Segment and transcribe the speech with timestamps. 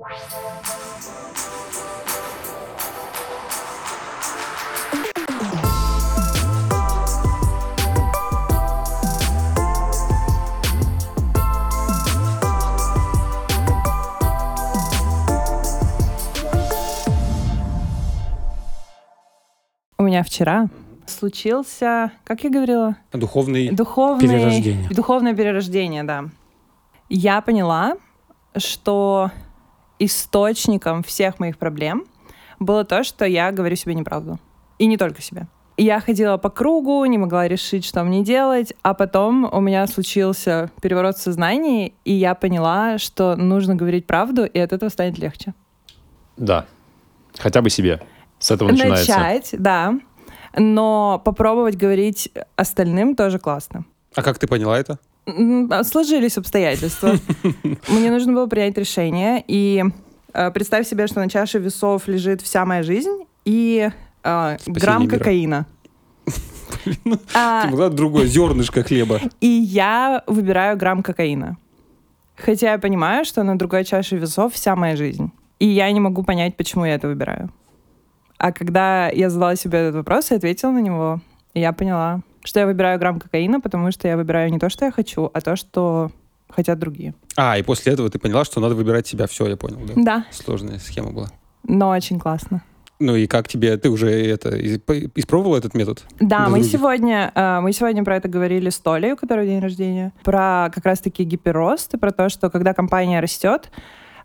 [0.00, 0.04] У
[20.04, 20.68] меня вчера
[21.06, 23.70] случился, как я говорила, Духовный...
[23.70, 24.88] духовный Перерождение.
[24.90, 26.26] Духовное перерождение, да.
[27.08, 27.96] Я поняла,
[28.56, 29.32] что
[29.98, 32.04] источником всех моих проблем
[32.58, 34.38] было то, что я говорю себе неправду.
[34.78, 35.46] И не только себе.
[35.76, 40.72] Я ходила по кругу, не могла решить, что мне делать, а потом у меня случился
[40.82, 45.54] переворот в сознании, и я поняла, что нужно говорить правду, и от этого станет легче.
[46.36, 46.66] Да.
[47.38, 48.02] Хотя бы себе.
[48.40, 49.18] С этого начинается.
[49.18, 49.94] Начать, да.
[50.56, 53.84] Но попробовать говорить остальным тоже классно.
[54.14, 54.98] А как ты поняла это?
[55.70, 57.16] А, Сложились обстоятельства.
[57.88, 59.44] Мне нужно было принять решение.
[59.46, 59.84] И
[60.32, 63.90] э, представь себе, что на чаше весов лежит вся моя жизнь и
[64.24, 65.18] э, грамм мира.
[65.18, 65.66] кокаина.
[67.34, 69.20] А, Ты могла другое зернышко хлеба.
[69.40, 71.56] и я выбираю грамм кокаина.
[72.36, 75.30] Хотя я понимаю, что на другой чаше весов вся моя жизнь.
[75.58, 77.50] И я не могу понять, почему я это выбираю.
[78.38, 81.20] А когда я задала себе этот вопрос и ответила на него,
[81.54, 84.90] я поняла, что я выбираю грамм кокаина, потому что я выбираю не то, что я
[84.90, 86.10] хочу, а то, что
[86.48, 87.14] хотят другие.
[87.36, 89.26] А, и после этого ты поняла, что надо выбирать себя.
[89.26, 89.92] Все, я понял, да?
[89.96, 91.28] Да, Сложная схема была.
[91.64, 92.62] но очень классно.
[93.00, 96.04] Ну и как тебе, ты уже это испробовала этот метод?
[96.18, 96.72] Да, мы других.
[96.72, 100.84] сегодня, э, мы сегодня про это говорили с Толей, у которого день рождения, про как
[100.84, 103.70] раз-таки гиперрост и про то, что когда компания растет,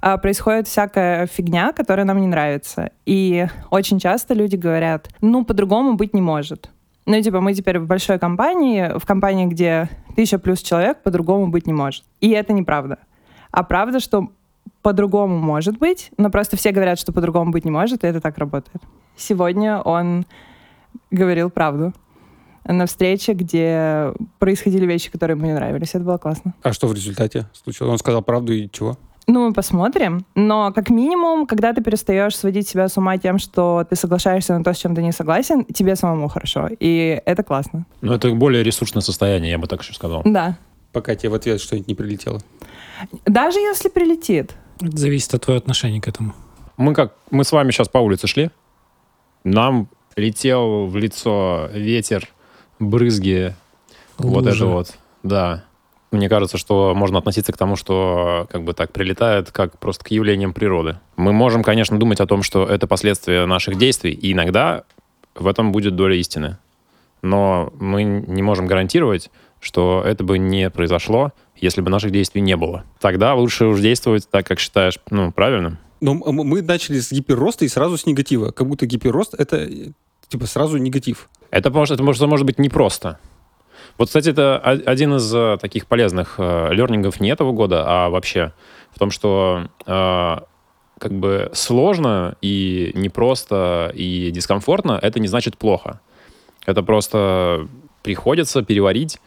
[0.02, 2.90] э, происходит всякая фигня, которая нам не нравится.
[3.06, 6.72] И очень часто люди говорят, ну, по-другому быть не может.
[7.06, 11.68] Ну, типа, мы теперь в большой компании, в компании, где тысяча плюс человек, по-другому быть
[11.68, 12.04] не может.
[12.22, 13.00] И это неправда.
[13.52, 14.30] А правда, что
[14.82, 18.38] по-другому может быть, но просто все говорят, что по-другому быть не может, и это так
[18.38, 18.82] работает.
[19.16, 20.26] Сегодня он
[21.12, 21.94] говорил правду
[22.66, 25.90] на встрече, где происходили вещи, которые ему не нравились.
[25.90, 26.54] Это было классно.
[26.64, 27.92] А что в результате случилось?
[27.92, 28.98] Он сказал правду и чего?
[29.28, 30.26] Ну, мы посмотрим.
[30.36, 34.64] Но как минимум, когда ты перестаешь сводить себя с ума тем, что ты соглашаешься на
[34.64, 36.70] то, с чем ты не согласен, тебе самому хорошо.
[36.80, 37.86] И это классно.
[38.02, 40.22] Ну, это более ресурсное состояние, я бы так еще сказал.
[40.26, 40.58] Да.
[40.92, 42.42] Пока тебе в ответ что-нибудь не прилетело.
[43.26, 44.56] Даже если прилетит.
[44.82, 46.34] Это зависит от твоего отношения к этому.
[46.78, 48.52] Мы как, мы с вами сейчас по улице шли,
[49.44, 52.28] нам летел в лицо ветер,
[52.80, 53.56] брызги,
[54.18, 54.56] вот Лужи.
[54.56, 55.64] это вот, да.
[56.14, 60.12] Мне кажется, что можно относиться к тому, что как бы так прилетает, как просто к
[60.12, 61.00] явлениям природы.
[61.16, 64.84] Мы можем, конечно, думать о том, что это последствия наших действий, и иногда
[65.36, 66.58] в этом будет доля истины.
[67.22, 72.56] Но мы не можем гарантировать, что это бы не произошло, если бы наших действий не
[72.58, 72.84] было.
[73.00, 75.78] Тогда лучше уж действовать так, как считаешь, ну, правильным.
[76.02, 78.52] Но м- мы начали с гиперроста и сразу с негатива.
[78.52, 79.92] Как будто гиперрост— это э,
[80.28, 81.30] типа сразу негатив.
[81.50, 83.20] Это может, это может быть непросто.
[83.98, 88.54] Вот, кстати, это один из э, таких полезных э, лернингов не этого года, а вообще
[88.92, 90.38] в том, что э,
[91.00, 96.00] как бы сложно и непросто и дискомфортно, это не значит плохо.
[96.66, 97.68] Это просто
[98.02, 99.20] приходится переварить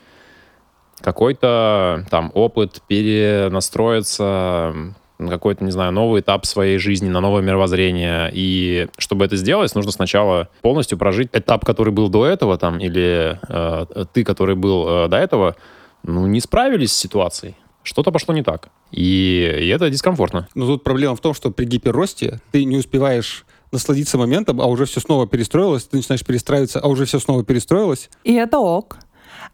[1.00, 4.74] какой-то там опыт, перенастроиться
[5.18, 8.30] на какой-то, не знаю, новый этап своей жизни, на новое мировоззрение.
[8.32, 13.38] И чтобы это сделать, нужно сначала полностью прожить этап, который был до этого, там, или
[13.48, 15.56] э, ты, который был э, до этого,
[16.02, 17.56] ну, не справились с ситуацией.
[17.82, 18.68] Что-то пошло не так.
[18.90, 20.48] И, и это дискомфортно.
[20.54, 24.86] Но тут проблема в том, что при гиперросте ты не успеваешь насладиться моментом, а уже
[24.86, 28.10] все снова перестроилось, ты начинаешь перестраиваться, а уже все снова перестроилось.
[28.24, 28.98] И это ок.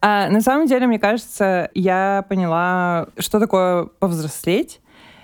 [0.00, 4.81] А, на самом деле, мне кажется, я поняла, что такое повзрослеть.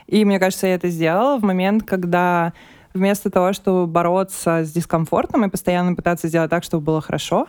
[0.09, 2.55] И мне кажется, я это сделала в момент, когда
[2.95, 7.47] вместо того, чтобы бороться с дискомфортом и постоянно пытаться сделать так, чтобы было хорошо,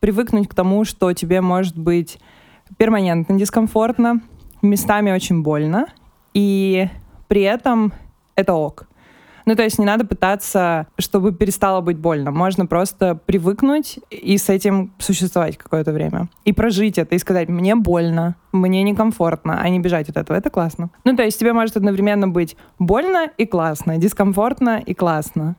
[0.00, 2.18] привыкнуть к тому, что тебе может быть
[2.76, 4.20] перманентно дискомфортно,
[4.60, 5.86] местами очень больно,
[6.34, 6.88] и
[7.26, 7.92] при этом
[8.36, 8.86] это ок.
[9.46, 12.30] Ну, то есть не надо пытаться, чтобы перестало быть больно.
[12.30, 16.28] Можно просто привыкнуть и с этим существовать какое-то время.
[16.44, 20.36] И прожить это, и сказать, мне больно, мне некомфортно, а не бежать от этого.
[20.36, 20.90] Это классно.
[21.04, 25.56] Ну, то есть тебе может одновременно быть больно и классно, дискомфортно и классно.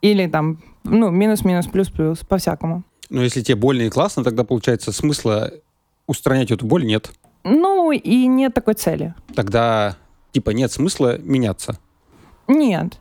[0.00, 2.84] Или там, ну, минус-минус, плюс-плюс, по-всякому.
[3.10, 5.50] Но если тебе больно и классно, тогда получается смысла
[6.06, 7.12] устранять эту боль нет.
[7.44, 9.14] Ну, и нет такой цели.
[9.34, 9.96] Тогда
[10.32, 11.78] типа нет смысла меняться.
[12.48, 12.98] Нет.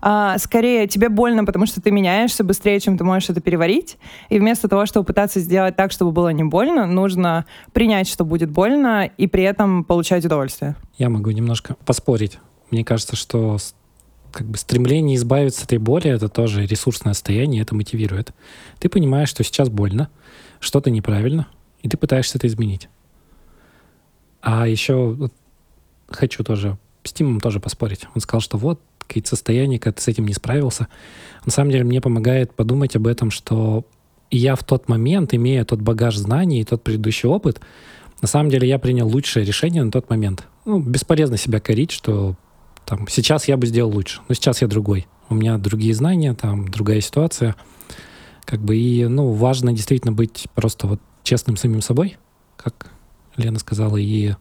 [0.00, 3.98] А, скорее, тебе больно, потому что ты меняешься быстрее, чем ты можешь это переварить.
[4.28, 8.50] И вместо того, чтобы пытаться сделать так, чтобы было не больно, нужно принять, что будет
[8.50, 10.76] больно, и при этом получать удовольствие.
[10.98, 12.38] Я могу немножко поспорить
[12.70, 13.58] Мне кажется, что
[14.32, 18.32] как бы стремление избавиться от этой боли— это тоже ресурсное состояние, это мотивирует.
[18.78, 20.10] Ты понимаешь, что сейчас больно,
[20.60, 21.46] что-то неправильно,
[21.82, 22.88] и ты пытаешься это изменить.
[24.42, 25.30] А еще
[26.08, 28.06] хочу тоже с Тимом тоже поспорить.
[28.14, 30.88] Он сказал, что вот какие-то состояния, когда ты с этим не справился.
[31.44, 33.84] На самом деле мне помогает подумать об этом, что
[34.30, 37.60] я в тот момент, имея тот багаж знаний и тот предыдущий опыт,
[38.22, 40.46] на самом деле я принял лучшее решение на тот момент.
[40.64, 42.36] Ну, бесполезно себя корить, что
[42.84, 45.06] там, сейчас я бы сделал лучше, но сейчас я другой.
[45.28, 47.56] У меня другие знания, там, другая ситуация.
[48.44, 52.16] Как бы, и, ну, важно действительно быть просто вот честным самим собой,
[52.56, 52.90] как
[53.36, 54.34] Лена сказала, и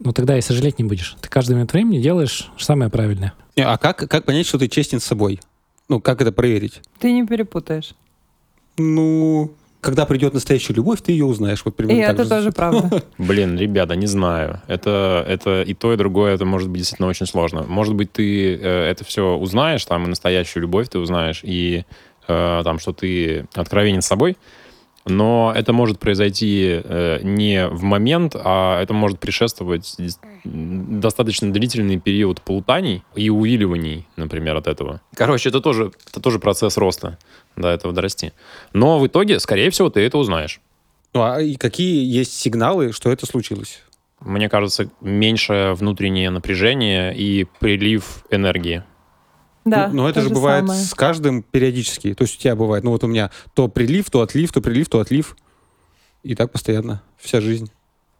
[0.00, 1.16] ну, тогда и сожалеть не будешь.
[1.20, 3.34] Ты каждый момент времени делаешь самое правильное.
[3.56, 5.40] А как, как понять, что ты честен с собой?
[5.88, 6.80] Ну, как это проверить?
[6.98, 7.94] Ты не перепутаешь.
[8.76, 11.62] Ну, когда придет настоящая любовь, ты ее узнаешь.
[11.64, 12.30] Вот примерно И так это же.
[12.30, 13.02] тоже правда.
[13.18, 14.60] Блин, ребята, не знаю.
[14.66, 17.62] Это, это и то, и другое, это может быть действительно очень сложно.
[17.62, 21.84] Может быть, ты э, это все узнаешь, там, и настоящую любовь ты узнаешь, и
[22.26, 24.36] э, там, что ты откровенен с собой,
[25.08, 29.96] но это может произойти э, не в момент, а это может предшествовать
[30.44, 35.00] достаточно длительный период плутаний и увиливаний, например, от этого.
[35.14, 37.18] Короче, это тоже, это тоже процесс роста,
[37.56, 38.32] до этого дорасти.
[38.72, 40.60] Но в итоге, скорее всего, ты это узнаешь.
[41.14, 43.82] Ну, а и какие есть сигналы, что это случилось?
[44.20, 48.82] Мне кажется, меньшее внутреннее напряжение и прилив энергии.
[49.70, 49.88] Да.
[49.88, 50.80] Ну, но это то же бывает самое.
[50.80, 52.14] с каждым периодически.
[52.14, 54.88] То есть у тебя бывает, ну вот у меня то прилив, то отлив, то прилив,
[54.88, 55.36] то отлив.
[56.22, 57.02] И так постоянно.
[57.16, 57.70] Вся жизнь.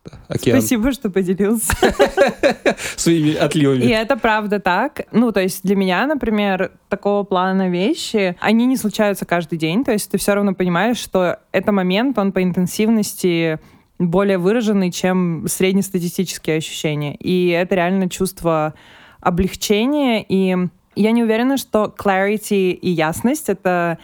[0.05, 0.61] Да, Океан.
[0.61, 1.75] Спасибо, что поделился.
[2.97, 3.83] Своими отливами.
[3.83, 5.03] И это правда так.
[5.13, 9.85] Ну, то есть для меня, например, такого плана вещи, они не случаются каждый день.
[9.85, 13.59] То есть ты все равно понимаешь, что это момент, он по интенсивности
[13.99, 17.17] более выраженный, чем среднестатистические ощущения.
[17.17, 18.75] И это реально чувство
[19.21, 20.25] облегчения.
[20.29, 20.57] И
[21.01, 23.99] я не уверена, что clarity и ясность— это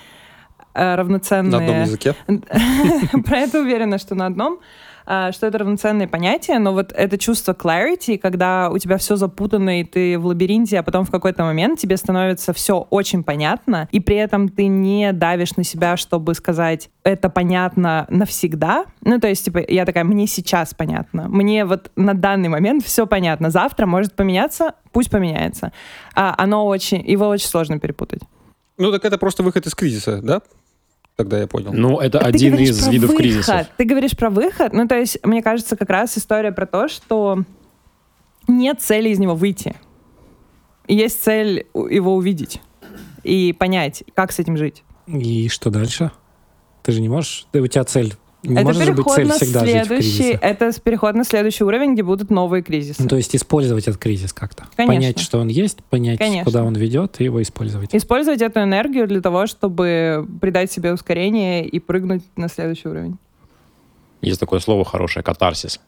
[0.75, 1.51] э, равноценные...
[1.51, 2.15] На одном языке.
[3.25, 4.61] Про это уверена, что на одном,
[5.05, 9.85] что это равноценные понятия, но вот это чувство clarity, когда у тебя все запутано, и
[9.85, 14.17] ты в лабиринте, а потом в какой-то момент тебе становится все очень понятно, и при
[14.17, 18.87] этом ты не давишь на себя, чтобы сказать, это понятно навсегда.
[19.03, 21.29] Ну, то есть, типа, я такая, мне сейчас понятно.
[21.29, 23.51] Мне вот на данный момент все понятно.
[23.51, 25.73] Завтра может поменяться, пусть поменяется.
[26.15, 28.23] А оно очень, его очень сложно перепутать.
[28.79, 30.41] Ну, так это просто выход из кризиса, да?
[31.17, 31.73] Тогда я понял.
[31.73, 33.23] Ну, это Ты один говоришь из видов выход.
[33.23, 33.67] кризисов.
[33.77, 34.73] Ты говоришь про выход.
[34.73, 37.45] Ну, то есть, мне кажется, как раз история про то, что
[38.49, 39.77] нет цели из него выйти.
[40.89, 42.61] Есть цель его увидеть
[43.23, 44.83] и понять, как с этим жить.
[45.07, 46.11] И что дальше?
[46.83, 47.47] Ты же не можешь...
[47.53, 48.15] да У тебя цель...
[48.45, 51.65] Не это может переход цель на всегда жить в следующий, это с- переход на следующий
[51.65, 53.03] уровень, где будут новые кризисы.
[53.03, 54.65] Ну, то есть использовать этот кризис как-то.
[54.77, 54.95] Конечно.
[54.95, 56.45] Понять, что он есть, понять, Конечно.
[56.45, 57.95] куда он ведет, и его использовать.
[57.95, 63.17] Использовать эту энергию для того, чтобы придать себе ускорение и прыгнуть на следующий уровень.
[64.21, 65.81] Есть такое слово хорошее— катарсис.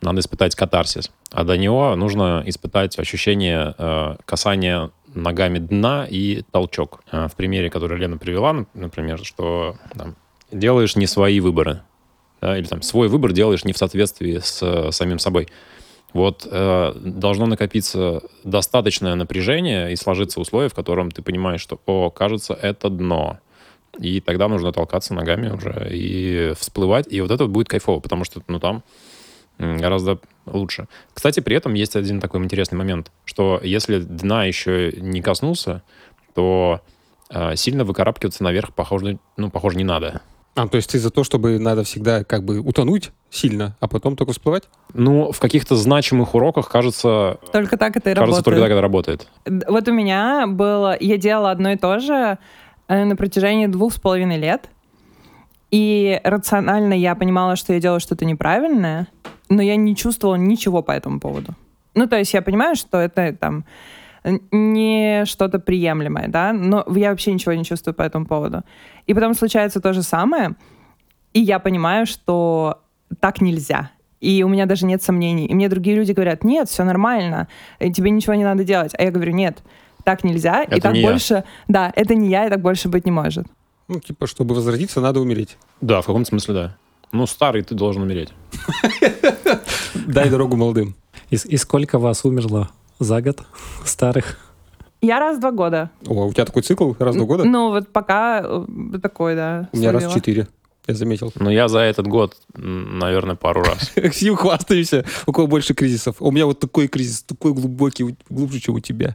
[0.00, 1.10] Надо испытать катарсис.
[1.32, 7.02] А до него нужно испытать ощущение э, касания ногами дна и толчок.
[7.10, 10.14] Э, в примере, который Лена привела, нап- например, что там,
[10.52, 11.80] делаешь не свои выборы.
[12.40, 15.48] Да, или там свой выбор делаешь не в соответствии с э, самим собой.
[16.12, 22.10] Вот э, должно накопиться достаточное напряжение и сложиться условия, в котором ты понимаешь, что, о,
[22.10, 23.38] кажется, это дно.
[23.98, 27.06] И тогда нужно толкаться ногами уже и всплывать.
[27.12, 28.82] И вот это будет кайфово, потому что, ну, там
[29.58, 30.86] гораздо лучше.
[31.12, 35.82] Кстати, при этом есть один такой интересный момент, что если дна еще не коснулся,
[36.34, 36.80] то
[37.28, 40.22] э, сильно выкарабкиваться наверх, похоже, ну, похоже, не надо.
[40.58, 44.16] А, то есть ты за то, чтобы надо всегда как бы утонуть сильно, а потом
[44.16, 44.64] только всплывать?
[44.92, 48.44] Ну, в каких-то значимых уроках, кажется, Только так это и кажется, работает.
[48.44, 49.28] только так это работает.
[49.68, 50.96] Вот у меня было...
[50.98, 52.38] Я делала одно и то же
[52.88, 54.68] э, на протяжении двух с половиной лет.
[55.70, 59.06] И рационально я понимала, что я делаю что-то неправильное,
[59.48, 61.54] но я не чувствовала ничего по этому поводу.
[61.94, 63.64] Ну, то есть я понимаю, что это там
[64.24, 68.62] не что-то приемлемое, да, но я вообще ничего не чувствую по этому поводу.
[69.06, 70.56] И потом случается то же самое,
[71.32, 72.80] и я понимаю, что
[73.20, 73.90] так нельзя.
[74.20, 75.46] И у меня даже нет сомнений.
[75.46, 77.46] И мне другие люди говорят, нет, все нормально,
[77.78, 78.92] тебе ничего не надо делать.
[78.98, 79.62] А я говорю, нет,
[80.04, 81.10] так нельзя, и Это так не я.
[81.10, 81.44] больше...
[81.68, 83.46] Да, это не я, и так больше быть не может.
[83.86, 85.56] Ну, типа, чтобы возродиться, надо умереть.
[85.80, 86.76] Да, в каком-то смысле, да.
[87.12, 88.30] Ну, старый ты должен умереть.
[89.94, 90.94] Дай дорогу молодым.
[91.30, 93.42] И, и сколько вас умерло за год
[93.84, 94.38] старых?
[95.00, 95.90] Я раз в два года.
[96.06, 97.44] О, у тебя такой цикл раз в два года?
[97.44, 99.68] Ну, вот пока э, такой, да.
[99.72, 100.48] У меня раз в четыре.
[100.88, 101.32] Я заметил.
[101.34, 103.92] Ну, я за этот год, наверное, пару раз.
[104.12, 106.16] Сидим, хвастаемся, у кого больше кризисов.
[106.18, 109.14] У меня вот такой кризис, такой глубокий, глубже, чем у тебя.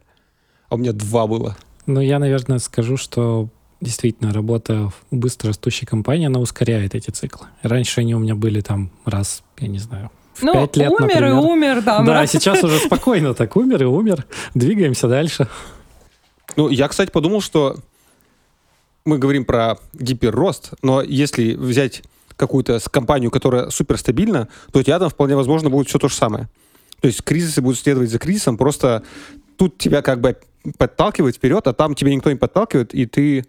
[0.70, 1.58] А у меня два было.
[1.88, 3.50] Ну, я, наверное, скажу, что
[3.82, 7.48] действительно работа в быстро растущей компании, она ускоряет эти циклы.
[7.64, 11.02] Раньше они у меня были там раз, я не знаю, в Ну, пять лет, умер
[11.02, 11.34] и например.
[11.36, 12.06] умер там.
[12.06, 12.32] Да, раз.
[12.32, 14.26] сейчас уже спокойно так умер и умер.
[14.54, 15.48] Двигаемся дальше.
[16.56, 17.78] Ну, я, кстати, подумал, что
[19.06, 22.04] мы говорим про гиперрост, но если взять
[22.36, 26.16] какую-то с- компанию, которая суперстабильна, то у тебя там вполне возможно будет все то же
[26.16, 26.48] самое.
[27.02, 29.04] То есть кризисы будут следовать за кризисом, просто
[29.58, 30.38] тут тебя как бы
[30.78, 33.46] подталкивает вперед, а там тебя никто не подталкивает, и ты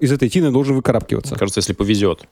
[0.00, 1.34] из этой тины должен выкарабкиваться.
[1.36, 2.24] Кажется, если повезет.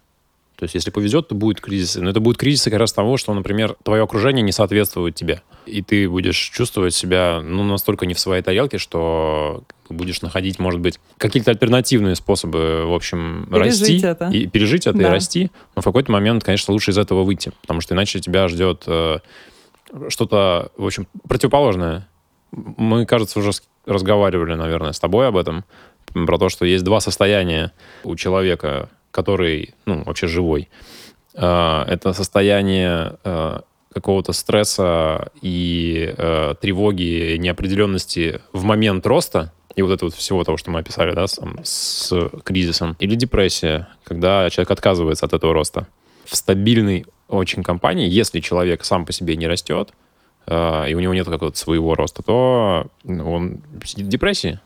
[0.61, 2.03] То есть, если повезет, то будет кризисы.
[2.03, 5.41] Но это будут кризисы как раз того, что, например, твое окружение не соответствует тебе.
[5.65, 10.79] И ты будешь чувствовать себя ну, настолько не в своей тарелке, что будешь находить, может
[10.81, 14.07] быть, какие-то альтернативные способы, в общем, Пережить расти.
[14.07, 14.29] это.
[14.29, 15.11] И пережить это и Да.
[15.11, 15.51] расти.
[15.75, 17.53] Но в какой-то момент, конечно, лучше из этого выйти.
[17.63, 19.21] Потому что иначе тебя ждет э,
[20.11, 22.07] что-то, в общем, противоположное.
[22.53, 23.53] Мы, кажется, уже
[23.87, 25.65] разговаривали, наверное, с тобой об этом.
[26.13, 27.73] Про то, что есть два состояния
[28.05, 30.69] у человека, который, ну, вообще живой.
[31.35, 33.61] А, Это состояние э,
[33.93, 40.57] какого-то стресса и э, тревоги, неопределенности в момент роста, и вот это вот всего того,
[40.57, 45.87] что мы описали, да, с, с кризисом, или депрессия, когда человек отказывается от этого роста.
[46.25, 49.91] В стабильной очень компании, если человек сам по себе не растет,
[50.47, 54.61] э, и у него нет какого-то своего роста, то он сидит в депрессии.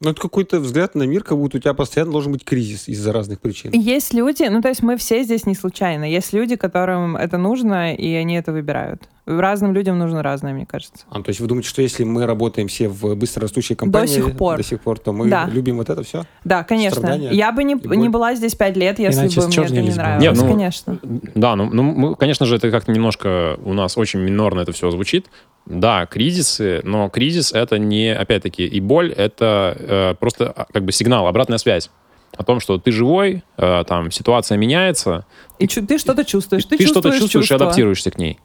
[0.00, 3.12] Ну, это какой-то взгляд на мир, как будто у тебя постоянно должен быть кризис из-за
[3.12, 3.72] разных причин.
[3.72, 6.04] Есть люди, ну то есть мы все здесь не случайно.
[6.04, 9.08] Есть люди, которым это нужно, и они это выбирают.
[9.28, 11.04] Разным людям нужно разное, мне кажется.
[11.10, 14.56] А, то есть вы думаете, что если мы работаем все в быстрорастущей компании сих пор.
[14.56, 15.46] до сих пор, то мы Да.
[15.52, 16.24] любим вот это все?
[16.44, 17.00] Да, конечно.
[17.00, 19.90] Страдания Я бы не, не была здесь пять лет, если Иначе бы мне это не
[19.90, 20.22] нравилось.
[20.22, 20.98] Нет, ну, конечно.
[21.34, 24.90] Да, ну, ну мы, конечно же, это как-то немножко у нас очень минорно это все
[24.90, 25.26] звучит.
[25.66, 30.92] Да, кризисы, но кризис это не, опять-таки, и боль это э, просто а, как бы
[30.92, 31.90] сигнал, обратная связь
[32.36, 35.26] о том, что ты живой, э, там ситуация меняется,
[35.58, 36.64] И чу- ты что-то чувствуешь.
[36.64, 37.66] и Ты, ты что-то чувствуешь чувствуешь и чувства.
[37.66, 38.38] адаптируешься к ней.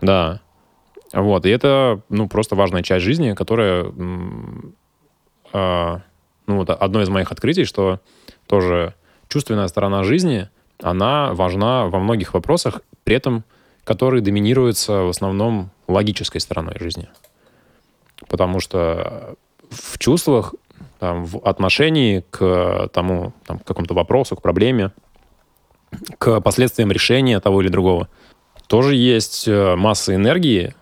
[0.00, 0.40] Да.
[1.12, 3.92] Вот, и это, ну, просто важная часть жизни, которая,
[5.52, 6.02] а,
[6.46, 8.00] ну, вот одно из моих открытий, что
[8.46, 8.94] тоже
[9.28, 10.48] чувственная сторона жизни,
[10.82, 13.44] она важна во многих вопросах, при этом
[13.88, 17.08] которые доминируются в основном логической стороной жизни.
[18.28, 19.34] Потому что
[19.70, 20.54] в чувствах,
[20.98, 24.90] там, в отношении к тому, там, к какому-то вопросу, к проблеме,
[26.18, 28.08] к последствиям решения того или другого,
[28.68, 30.74] тоже есть э, масса энергии,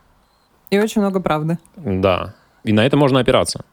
[0.71, 1.59] И очень много правды.
[1.77, 3.65] да, и на это можно опираться.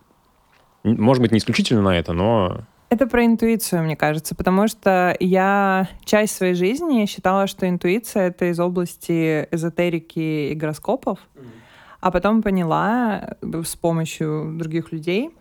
[0.83, 5.87] Может быть, не исключительно на это, но Это про интуицию, мне кажется, потому что я
[6.05, 11.17] часть своей жизни считала, что интуиция— это из области эзотерики и гороскопов,
[11.99, 15.31] а потом поняла э, с помощью других людей,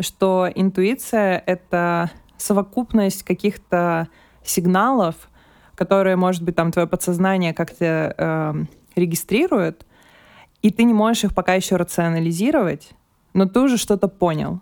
[0.00, 4.08] что интуиция— это совокупность каких-то
[4.42, 5.14] сигналов,
[5.78, 9.86] которые, может быть, там твое подсознание как-то эм, регистрирует,
[10.60, 12.90] и ты не можешь их пока еще рационализировать,
[13.32, 14.60] но ты уже что-то понял.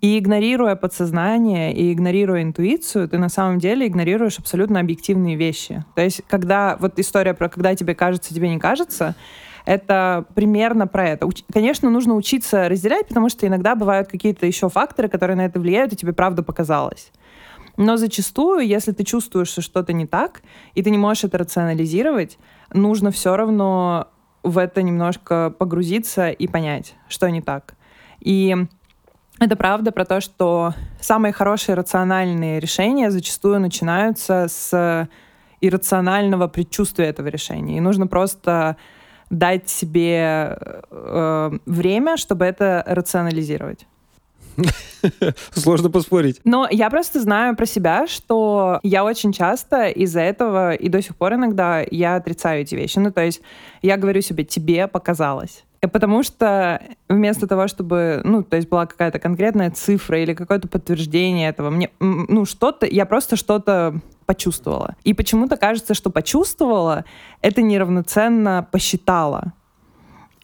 [0.00, 5.84] И игнорируя подсознание и игнорируя интуицию, ты на самом деле игнорируешь абсолютно объективные вещи.
[5.94, 9.14] То есть, когда вот история про когда тебе кажется, тебе не кажется,
[9.66, 11.26] это примерно про это.
[11.26, 15.60] Уч- Конечно, нужно учиться разделять, потому что иногда бывают какие-то еще факторы, которые на это
[15.60, 17.12] влияют, и тебе правда показалось.
[17.80, 20.42] Но зачастую, если ты чувствуешь, что что-то не так,
[20.74, 22.38] и ты не можешь это рационализировать,
[22.74, 24.08] нужно все равно
[24.42, 27.76] в это немножко погрузиться и понять, что не так.
[28.20, 28.54] И
[29.38, 35.08] это правда про то, что самые хорошие рациональные решения зачастую начинаются с
[35.62, 37.78] иррационального предчувствия этого решения.
[37.78, 38.76] И нужно просто
[39.30, 40.58] дать себе
[40.90, 43.86] э, время, чтобы это рационализировать.
[45.52, 46.40] Сложно поспорить.
[46.44, 51.16] Но я просто знаю про себя, что я очень часто из-за этого и до сих
[51.16, 52.98] пор иногда я отрицаю эти вещи.
[52.98, 53.40] Ну, то есть
[53.82, 55.64] я говорю себе, тебе показалось.
[55.80, 61.48] Потому что вместо того, чтобы, ну, то есть была какая-то конкретная цифра или какое-то подтверждение
[61.48, 64.94] этого, мне, ну, что-то, я просто что-то почувствовала.
[65.04, 67.06] И почему-то кажется, что почувствовала,
[67.40, 69.54] это неравноценно посчитала.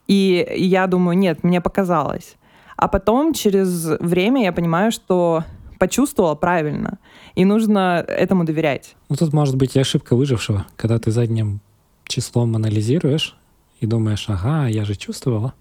[0.07, 2.37] И я думаю, нет, мне показалось.
[2.77, 5.45] А потом через время я понимаю, что
[5.79, 6.99] почувствовала правильно.
[7.35, 8.97] И нужно этому доверять.
[9.09, 11.61] Ну, тут может быть и ошибка выжившего, когда ты задним
[12.05, 13.37] числом анализируешь
[13.81, 15.55] и думаешь, ага, я же чувствовала.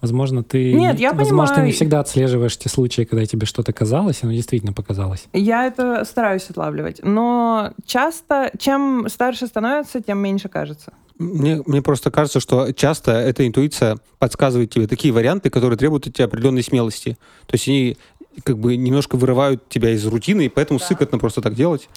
[0.00, 0.72] Возможно, ты...
[0.74, 1.72] Нет, я Возможно, ты не понимаю.
[1.72, 5.26] всегда отслеживаешь те случаи, когда тебе что-то казалось, оно действительно показалось.
[5.32, 7.00] Я это стараюсь отлавливать.
[7.02, 10.92] Но часто, чем старше становится, тем меньше кажется.
[11.18, 16.14] Мне, мне просто кажется, что часто эта интуиция подсказывает тебе такие варианты, которые требуют от
[16.14, 17.18] тебя определенной смелости.
[17.46, 17.96] То есть они
[18.44, 21.88] как бы немножко вырывают тебя из рутины, и поэтому сыкотно просто так делать.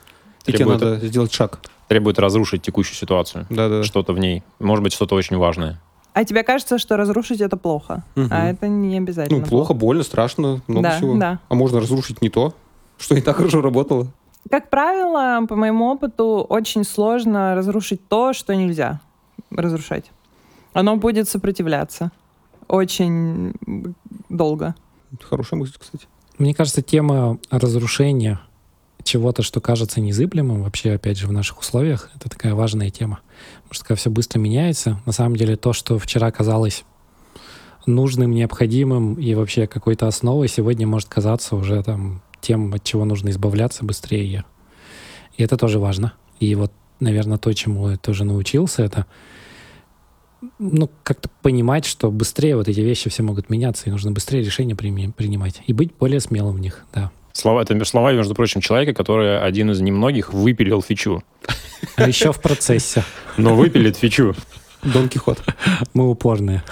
[0.46, 1.60] И тебе Требует- надо сделать шаг.
[1.88, 3.46] Требует разрушить текущую ситуацию.
[3.52, 3.84] Да-да.
[3.84, 4.42] Что-то в ней.
[4.60, 5.80] Может быть, что-то очень важное.
[6.14, 8.04] А тебе кажется, что разрушить это плохо.
[8.16, 8.28] Мгм.
[8.32, 9.40] А это не обязательно.
[9.40, 11.16] Ну, плохо, больно, страшно, много Да, всего.
[11.18, 11.40] да.
[11.48, 12.56] А можно разрушить не то,
[12.98, 14.08] что и так хорошо работало.
[14.50, 19.00] Как правило, по моему опыту, очень сложно разрушить то, что нельзя
[19.50, 20.12] разрушать.
[20.74, 22.12] Оно будет сопротивляться
[22.68, 23.54] очень
[24.30, 24.76] долго.
[25.22, 26.08] Хорошая мысль, кстати.
[26.38, 28.40] Мне кажется, тема разрушения
[29.04, 33.20] чего-то, что кажется незыблемым, вообще, опять же, в наших условиях, это такая важная тема.
[33.64, 36.86] Потому что когда все быстро меняется, на самом деле то, что вчера казалось
[37.86, 43.30] нужным, необходимым и вообще какой-то основой, сегодня может казаться уже там тем, от чего нужно
[43.30, 44.46] избавляться быстрее.
[45.38, 46.14] И это тоже важно.
[46.40, 46.72] И вот,
[47.02, 49.06] наверное, то, чему я тоже научился, это
[50.60, 54.76] ну, как-то понимать, что быстрее вот эти вещи все могут меняться, и нужно быстрее решения
[54.76, 55.62] принимать.
[55.68, 57.12] И быть более смелым в них, да.
[57.34, 61.24] Слова, это слова, между прочим, человека, который один из немногих выпилил фичу.
[61.96, 63.04] А еще в процессе.
[63.38, 64.36] Но выпилит фичу.
[64.84, 65.42] Дон Кихот.
[65.94, 66.64] Мы упорные.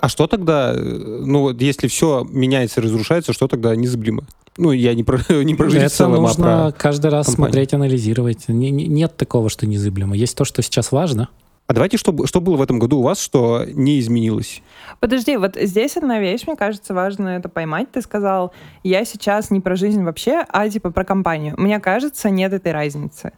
[0.00, 4.24] А что тогда, э, ну вот если все меняется и разрушается, что тогда незыблемо?
[4.56, 6.72] Ну, я не про, не про жизнь в Это целом, а нужно про...
[6.72, 7.50] каждый раз компанию.
[7.52, 8.48] смотреть, анализировать.
[8.48, 10.16] Не- не- нет такого, что незыблемо.
[10.16, 11.28] Есть то, что сейчас важно.
[11.68, 14.62] А давайте, что, что было в этом году у вас, что не изменилось?
[15.00, 17.92] Подожди, вот здесь одна вещь, мне кажется, важно это поймать.
[17.92, 18.52] Ты сказал,
[18.82, 21.54] я сейчас не про жизнь вообще, а типа про компанию.
[21.58, 23.32] Мне кажется, нет этой разницы.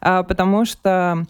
[0.00, 1.24] А, потому что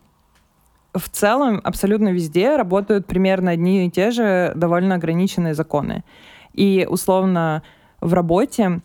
[0.95, 6.05] в целом абсолютно везде работают примерно одни и те же довольно ограниченные законы.
[6.53, 7.63] И условно
[8.01, 8.81] в работе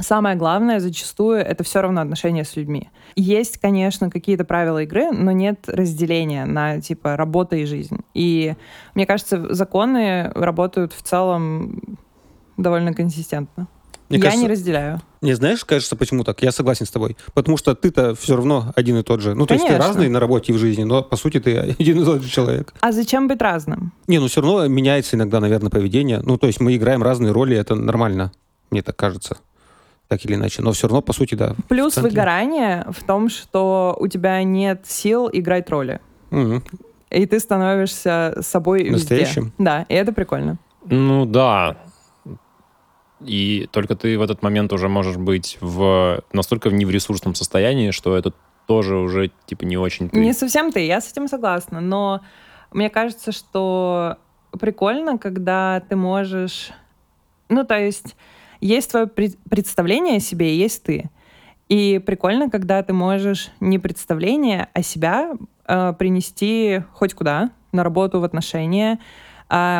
[0.00, 2.90] самое главное зачастую это все равно отношения с людьми.
[3.14, 7.98] Есть, конечно, какие-то правила игры, но нет разделения на типа работа и жизнь.
[8.14, 8.54] И
[8.94, 11.98] мне кажется, законы работают в целом
[12.56, 13.68] довольно консистентно.
[14.12, 15.00] Мне Я кажется- не разделяю.
[15.22, 16.42] Не знаешь, кажется, почему так?
[16.42, 17.16] Я согласен с тобой.
[17.32, 19.34] Потому что ты-то все равно один и тот же.
[19.34, 19.88] Ну, то есть ты Конечно.
[19.88, 22.74] разный на работе и в жизни, но по сути ты один и тот же человек.
[22.80, 23.92] А зачем быть разным?
[24.06, 26.20] Не, ну все равно меняется иногда, наверное, поведение.
[26.22, 28.32] Ну, то есть мы играем разные роли, это нормально,
[28.70, 29.38] мне так кажется.
[30.08, 30.60] Так или иначе.
[30.60, 31.54] Но все равно, по сути, да.
[31.68, 36.00] Плюс В выгорание в том, что у тебя нет сил играть роли.
[36.30, 36.62] Мгм.
[37.08, 38.92] И ты становишься собой везде.
[38.92, 39.52] Настоящим?
[39.56, 40.58] Да, и это прикольно.
[40.84, 41.76] Ну да.
[43.26, 47.90] И только ты в этот момент уже можешь быть в настолько не в ресурсном состоянии,
[47.90, 48.32] что это
[48.66, 50.18] тоже уже типа не очень ты.
[50.18, 52.20] Не совсем ты, я с этим согласна, но
[52.72, 54.16] мне кажется, что
[54.58, 56.70] прикольно, когда ты можешь...
[57.48, 58.16] Ну, то есть
[58.60, 61.10] есть твое пред- представление о себе, и есть ты.
[61.68, 65.32] И прикольно, когда ты можешь не представление, а себя
[65.66, 68.98] э, принести хоть куда, на работу, в отношения,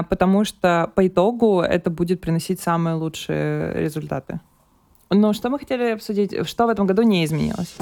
[0.08, 4.40] потому что по итогу это будет приносить самые лучшие результаты.
[5.08, 6.46] Но что мы хотели обсудить?
[6.46, 7.76] Что в этом году не изменилось?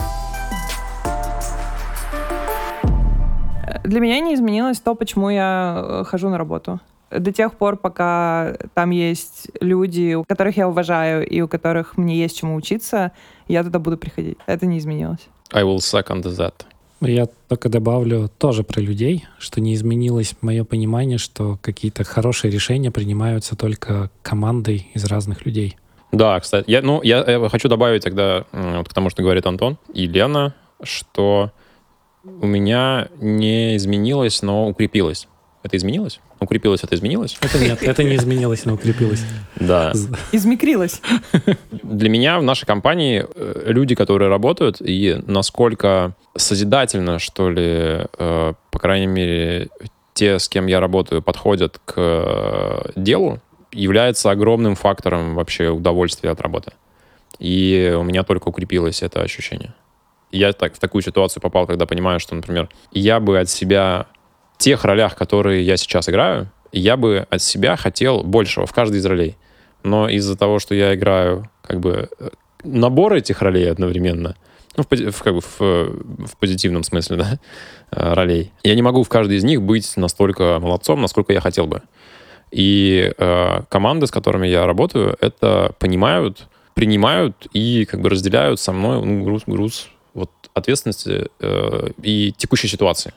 [3.85, 6.81] Для меня не изменилось то, почему я э, хожу на работу.
[7.11, 12.17] До тех пор, пока там есть люди, у которых я уважаю и у которых мне
[12.17, 13.11] есть чему учиться,
[13.49, 14.39] я туда буду приходить.
[14.47, 15.29] Это не изменилось.
[15.53, 16.55] I will second that.
[17.01, 22.91] Я только добавлю тоже про людей, что не изменилось мое понимание, что какие-то хорошие решения
[22.91, 25.77] принимаются только командой из разных людей.
[26.13, 29.79] Да, кстати, я, ну, я, э, хочу добавить тогда вот к тому, что говорит Антон
[29.95, 31.53] и Лена, что
[32.25, 35.29] у меня не изменилось, но укрепилось.
[35.63, 36.21] Это изменилось?
[36.41, 37.37] Укрепилось, это изменилось?
[37.43, 39.23] Это нет, это не изменилось, но укрепилось.
[39.57, 39.93] Да.
[40.33, 41.03] Измикрилось.
[41.71, 48.55] Для меня в нашей компании э, люди, которые работают, и насколько созидательно, что ли, э,
[48.71, 49.69] по крайней мере,
[50.15, 53.41] те, с кем я работаю, подходят к э, делу,
[53.73, 56.73] является огромным фактором вообще удовольствия от работы.
[57.39, 59.75] И у меня только укрепилось это ощущение.
[60.33, 64.07] Я так, в такую ситуацию попал, когда понимаю, что, например, я бы от себя
[64.61, 69.07] тех ролях, которые я сейчас играю, я бы от себя хотел большего в каждой из
[69.07, 69.37] ролей.
[69.83, 72.29] Но из-за того, что я играю как бы э,
[72.63, 74.37] набор этих ролей одновременно,
[74.77, 75.91] ну, в, в, как бы в, э,
[76.27, 77.39] в позитивном смысле, да,
[77.91, 81.67] э, ролей, я не могу в каждой из них быть настолько молодцом, насколько я хотел
[81.67, 81.83] бы.
[82.51, 88.73] И э, команды, с которыми я работаю, это понимают, принимают и как бы разделяют со
[88.73, 93.15] мной ну, груз, груз вот, ответственности э, и текущей ситуации.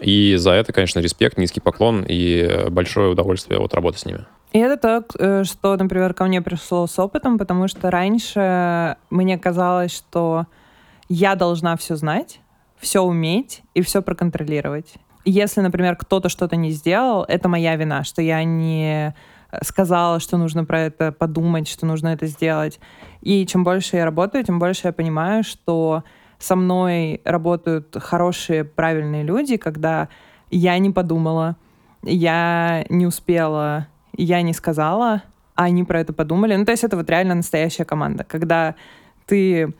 [0.00, 4.24] И за это, конечно, респект, низкий поклон и большое удовольствие от работы с ними.
[4.52, 9.38] И это то, э, что, например, ко мне пришло с опытом, потому что раньше мне
[9.38, 10.46] казалось, что
[11.08, 12.40] я должна все знать,
[12.78, 14.94] все уметь и все проконтролировать.
[15.24, 19.14] Если, например, кто-то что-то не сделал, это моя вина, что я не
[19.62, 22.80] сказала, что нужно про это подумать, что нужно это сделать.
[23.20, 26.04] И чем больше я работаю, тем больше я понимаю, что
[26.38, 30.08] со мной работают хорошие, правильные люди, когда
[30.50, 31.56] я не подумала,
[32.02, 35.22] я не успела, я не сказала,
[35.54, 36.54] а они про это подумали.
[36.54, 38.74] Ну, то есть это вот реально настоящая команда, когда
[39.26, 39.74] ты...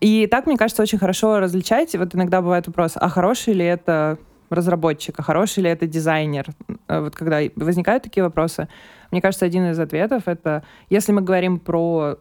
[0.00, 1.94] И так, мне кажется, очень хорошо различать.
[1.94, 4.18] Вот иногда бывает вопрос, а хороший ли это
[4.50, 6.46] разработчик, а хороший ли это дизайнер?
[6.88, 8.68] Э, вот когда возникают такие вопросы,
[9.10, 12.16] мне кажется, один из ответов— это, если мы говорим про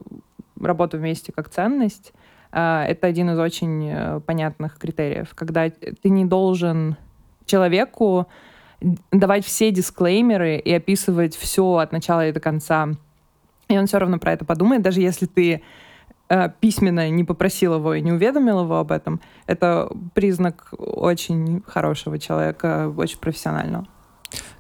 [0.62, 2.14] работу вместе как ценность,
[2.62, 6.96] это один из очень э, понятных критериев, когда ты не должен
[7.46, 8.28] человеку
[9.12, 12.90] давать все дисклеймеры и описывать все от начала и до конца.
[13.68, 15.64] И он все равно про это подумает, даже если ты
[16.30, 19.20] э, письменно не попросил его и не уведомил его об этом.
[19.48, 23.86] Это признак очень хорошего человека, очень профессионального.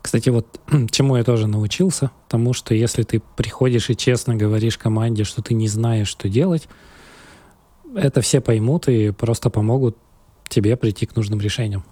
[0.01, 0.59] Кстати, вот
[0.91, 5.53] чему я тоже научился, тому, что если ты приходишь и честно говоришь команде, что ты
[5.53, 6.67] не знаешь, что делать,
[7.95, 9.97] это все поймут и просто помогут
[10.47, 11.83] тебе прийти к нужным решениям.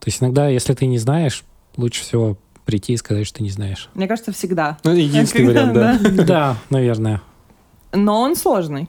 [0.00, 1.44] То есть иногда, если ты не знаешь,
[1.76, 3.88] лучше всего прийти и сказать, что ты не знаешь.
[3.94, 4.78] Мне кажется, всегда.
[4.84, 5.98] Ну, единственный вариант, да.
[6.24, 7.22] Да, наверное.
[7.92, 8.88] Но он сложный.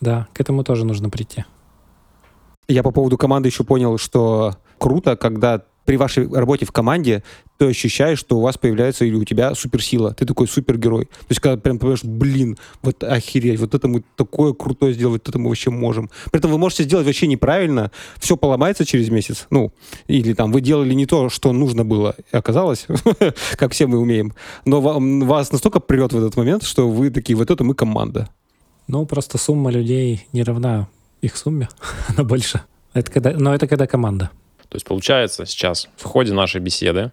[0.00, 1.44] Да, к этому тоже нужно прийти.
[2.68, 7.22] Я по поводу команды еще понял, что круто, когда при вашей работе в команде
[7.58, 10.12] ты ощущаешь, что у вас появляется или у тебя суперсила.
[10.12, 11.06] Ты такой супергерой.
[11.06, 15.28] То есть, когда прям понимаешь, блин, вот охереть, вот это мы такое крутое сделать, вот
[15.28, 16.10] это мы вообще можем.
[16.30, 19.72] При этом вы можете сделать вообще неправильно, все поломается через месяц, ну,
[20.06, 22.86] или там вы делали не то, что нужно было, и оказалось,
[23.56, 24.34] как все мы умеем.
[24.64, 28.28] Но вас настолько прет в этот момент, что вы такие, вот это мы команда.
[28.88, 30.88] Ну, просто сумма людей не равна
[31.22, 31.68] их сумме,
[32.08, 32.62] она больше.
[32.92, 34.30] Это когда, но это когда команда.
[34.76, 37.10] То есть получается сейчас в ходе нашей беседы,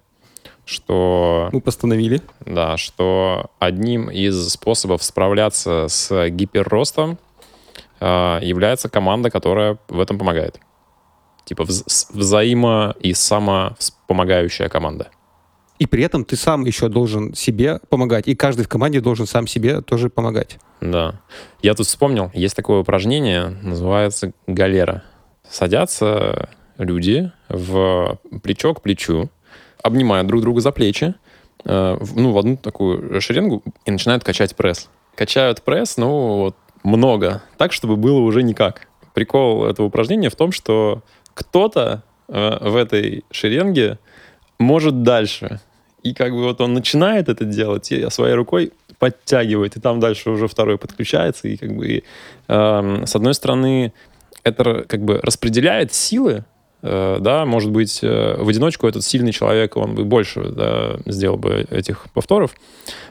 [0.65, 1.47] что...
[1.53, 2.21] Мы постановили.
[2.41, 7.17] Да, что одним из способов справляться с гиперростом
[8.01, 10.59] э, является команда, которая в этом помогает.
[11.45, 15.07] Типа вз- взаимо- и самовспомогающая команда.
[15.79, 18.27] И при этом ты сам еще должен себе помогать.
[18.27, 20.57] И каждый в команде должен сам себе тоже помогать.
[20.81, 21.21] Да.
[21.61, 25.03] Я тут вспомнил, есть такое упражнение, называется галера.
[25.49, 29.29] Садятся люди в плечо к плечу,
[29.81, 31.13] обнимают друг друга за плечи,
[31.65, 34.89] э, ну, в одну такую шеренгу и начинают качать пресс.
[35.15, 38.87] Качают пресс, ну, вот, много, так, чтобы было уже никак.
[39.13, 43.99] Прикол этого упражнения в том, что кто-то э, в этой шеренге
[44.57, 45.59] может дальше.
[46.01, 50.29] И как бы вот он начинает это делать, и своей рукой подтягивает, и там дальше
[50.29, 52.03] уже второй подключается, и как бы
[52.47, 53.93] э, с одной стороны
[54.43, 56.45] это как бы распределяет силы
[57.19, 61.65] да, может быть, э, в одиночку этот сильный человек, он бы больше да, сделал бы
[61.69, 62.51] этих повторов,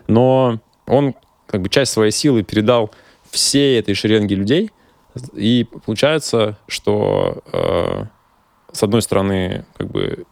[0.06, 1.14] но он
[1.46, 2.90] как бы часть своей силы передал
[3.30, 4.70] всей этой шеренге людей,
[5.32, 8.04] и получается, что э,
[8.72, 10.26] с одной стороны, как бы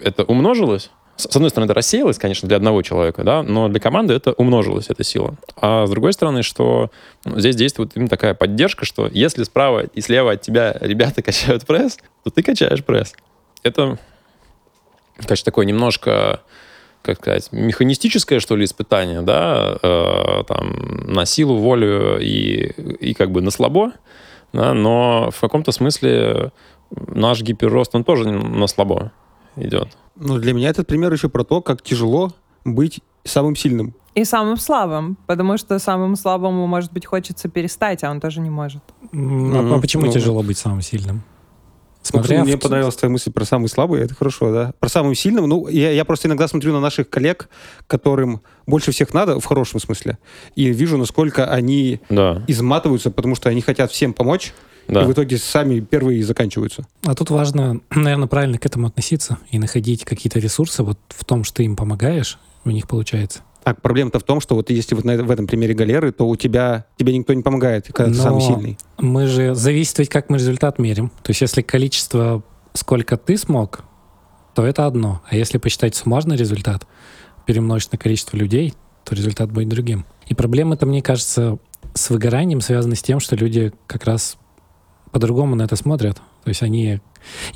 [0.00, 0.90] это умножилось,
[1.22, 4.86] с одной стороны, это рассеялось, конечно, для одного человека, да, но для команды это умножилась,
[4.88, 5.36] эта сила.
[5.56, 6.90] А с другой стороны, что
[7.24, 11.66] ну, здесь действует именно такая поддержка, что если справа и слева от тебя ребята качают
[11.66, 13.14] пресс, то ты качаешь пресс.
[13.62, 13.98] Это,
[15.26, 16.40] конечно, такое немножко
[17.02, 23.30] как сказать, механистическое, что ли, испытание, да, э, там, на силу, волю и, и как
[23.30, 23.92] бы на слабо,
[24.52, 26.52] да, но в каком-то смысле
[26.90, 29.12] наш гиперрост, он тоже на слабо
[29.56, 29.88] идет.
[30.20, 32.32] Ну, для меня этот пример еще про то, как тяжело
[32.64, 33.94] быть самым сильным.
[34.14, 38.50] И самым слабым, потому что самому слабому, может быть, хочется перестать, а он тоже не
[38.50, 38.82] может.
[39.12, 39.74] Mm-hmm.
[39.74, 41.22] А почему ну, тяжело быть самым сильным?
[42.02, 42.60] Смотря ну, мне в...
[42.60, 44.74] понравилась твоя мысль про самый слабый, это хорошо, да.
[44.78, 47.48] Про самым сильным, ну, я, я просто иногда смотрю на наших коллег,
[47.86, 50.18] которым больше всех надо, в хорошем смысле,
[50.54, 52.42] и вижу, насколько они да.
[52.46, 54.52] изматываются, потому что они хотят всем помочь,
[54.90, 55.02] да.
[55.02, 56.86] И в итоге сами первые и заканчиваются.
[57.04, 61.44] А тут важно, наверное, правильно к этому относиться и находить какие-то ресурсы вот в том,
[61.44, 63.40] что ты им помогаешь, у них получается.
[63.64, 66.34] А проблема-то в том, что вот если вот на, в этом примере галеры, то у
[66.36, 68.78] тебя тебе никто не помогает, когда Но ты самый сильный.
[68.98, 71.10] Мы же зависит ведь, как мы результат мерим.
[71.22, 73.84] То есть если количество, сколько ты смог,
[74.54, 75.20] то это одно.
[75.28, 76.86] А если посчитать суммарный результат,
[77.46, 78.74] перемножить на количество людей,
[79.04, 80.06] то результат будет другим.
[80.26, 81.58] И проблема-то, мне кажется,
[81.94, 84.36] с выгоранием связана с тем, что люди как раз
[85.10, 86.16] по-другому на это смотрят.
[86.44, 87.00] То есть они...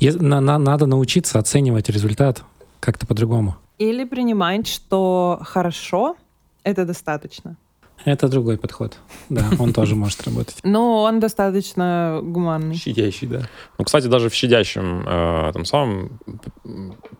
[0.01, 2.43] на- на- надо научиться оценивать результат
[2.79, 3.55] как-то по-другому.
[3.77, 6.15] Или принимать, что хорошо—
[6.63, 7.57] это достаточно.
[8.03, 8.97] Это другой подход.
[9.29, 10.57] Да, он тоже может работать.
[10.63, 12.75] Но он достаточно гуманный.
[12.75, 13.47] Щадящий, да.
[13.79, 16.19] Ну, кстати, даже в щадящем э, том самом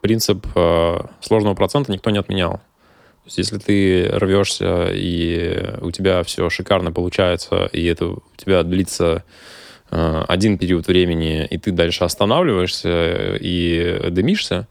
[0.02, 2.54] принцип э, сложного процента никто не отменял.
[2.54, 8.62] То есть, если ты рвешься, и у тебя все шикарно получается, и это у тебя
[8.62, 9.24] длится
[10.27, 14.67] один период времени, и ты дальше останавливаешься и дымишься...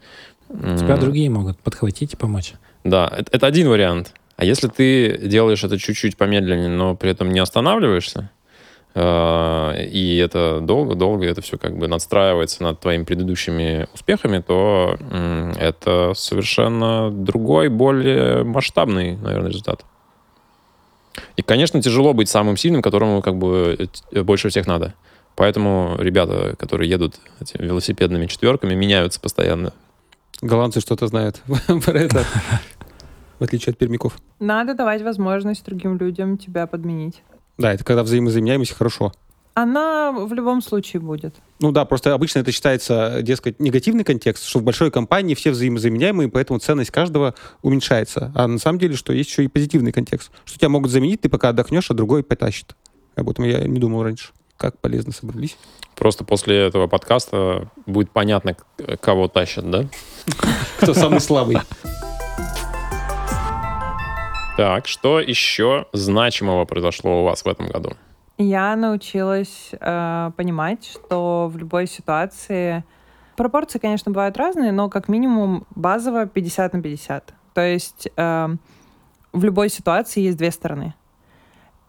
[0.49, 2.53] Тебя другие могут подхватить и помочь.
[2.85, 4.13] Да, это, это один вариант.
[4.37, 8.31] А если ты делаешь это чуть-чуть помедленнее, но при этом не останавливаешься,
[8.95, 14.97] э, и это долго-долго, это все как бы надстраивается над твоими предыдущими успехами, то
[15.59, 19.85] это совершенно другой, более масштабный, наверное, результат.
[21.37, 24.95] И, конечно, тяжело быть самым сильным, которому как бы э, больше всех надо.
[25.37, 29.73] Поэтому ребята, которые едут этими велосипедными четверками, меняются постоянно.
[30.41, 31.43] Голландцы что-то знают
[31.85, 32.25] про это,
[33.39, 34.17] в отличие от пермяков.
[34.41, 37.23] Надо давать возможность другим людям тебя подменить.
[37.59, 39.13] Да, это когда взаимозаменяемость хорошо.
[39.55, 41.37] Она в любом случае будет.
[41.61, 46.29] Ну да, просто обычно это считается, дескать, негативный контекст, что в большой компании все взаимозаменяемые,
[46.29, 48.33] поэтому ценность каждого уменьшается.
[48.35, 50.33] А на самом деле, что есть еще и позитивный контекст.
[50.45, 52.75] Что тебя могут заменить, ты пока отдохнешь, а другой потащит.
[53.15, 54.33] Об этом я не думал раньше.
[54.65, 55.59] Как полезно собрались.
[55.95, 58.57] Просто после этого подкаста будет понятно,
[58.99, 59.85] кого тащат, да?
[60.81, 61.59] Кто самый слабый?
[64.57, 67.93] Так, что еще значимого произошло у вас в этом году?
[68.39, 72.85] Я научилась э, понимать, что в любой ситуации
[73.37, 77.35] пропорции, конечно, бывают разные, но как минимум базово 50 на 50.
[77.53, 78.49] То есть э,
[79.35, 80.95] в любой ситуации есть две стороны.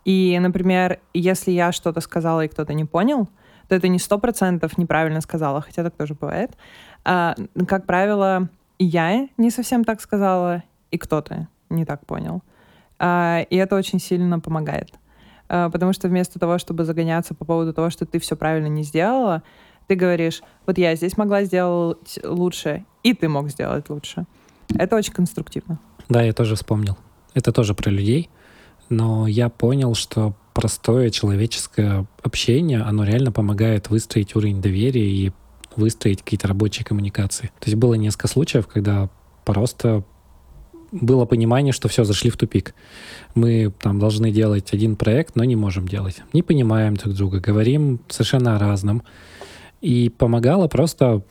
[0.06, 3.28] И, например, если я что-то сказала и кто-то не понял,
[3.68, 6.52] то это не сто процентов неправильно сказала, хотя так тоже бывает.
[7.04, 7.36] А,
[7.68, 12.44] как правило, я не совсем так сказала, и кто-то не так понял.
[13.00, 14.92] А, и это очень сильно помогает.
[15.50, 18.84] А, потому что вместо того, чтобы загоняться по поводу того, что ты все правильно не
[18.84, 19.42] сделала,
[19.88, 24.26] ты говоришь, вот я здесь могла сделать лучше, и ты мог сделать лучше.
[24.78, 25.80] Это очень конструктивно.
[26.10, 26.98] Да, я тоже вспомнил.
[27.34, 28.30] Это тоже про людей,
[28.90, 35.32] но я понял, что простое человеческое общение, оно реально помогает выстроить уровень доверия и
[35.76, 37.48] выстроить какие-то рабочие коммуникации.
[37.60, 39.10] То есть было несколько случаев, когда
[39.44, 40.04] просто
[40.92, 42.74] было понимание, что все, зашли в тупик.
[43.34, 46.22] Мы там должны делать один проект, но не можем делать.
[46.32, 49.04] Не понимаем друг друга, говорим совершенно о разном.
[49.82, 51.24] И помогало просто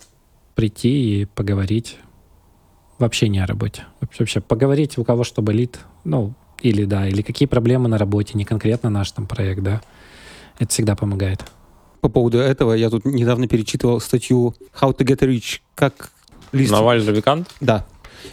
[0.55, 1.97] прийти и поговорить
[2.99, 3.85] вообще не о работе.
[4.01, 8.45] Вообще, поговорить, у кого что болит, ну, или да, или какие проблемы на работе, не
[8.45, 9.83] конкретно наш там проект, да.
[10.59, 11.45] Это всегда помогает.
[12.01, 16.11] По поводу этого я тут недавно перечитывал статью How to get rich, как
[16.53, 16.73] лист...
[16.73, 17.51] Навальный Равикант?
[17.61, 17.87] Да.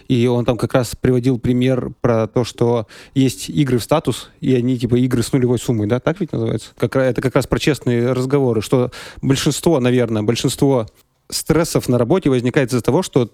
[0.08, 4.56] И он там как раз приводил пример про то, что есть игры в статус, и
[4.56, 6.70] они типа игры с нулевой суммой, да, так ведь называется?
[6.78, 8.92] Как, это как раз про честные разговоры, что
[9.22, 10.88] большинство, наверное, большинство
[11.30, 13.30] стрессов на работе возникает из-за того, что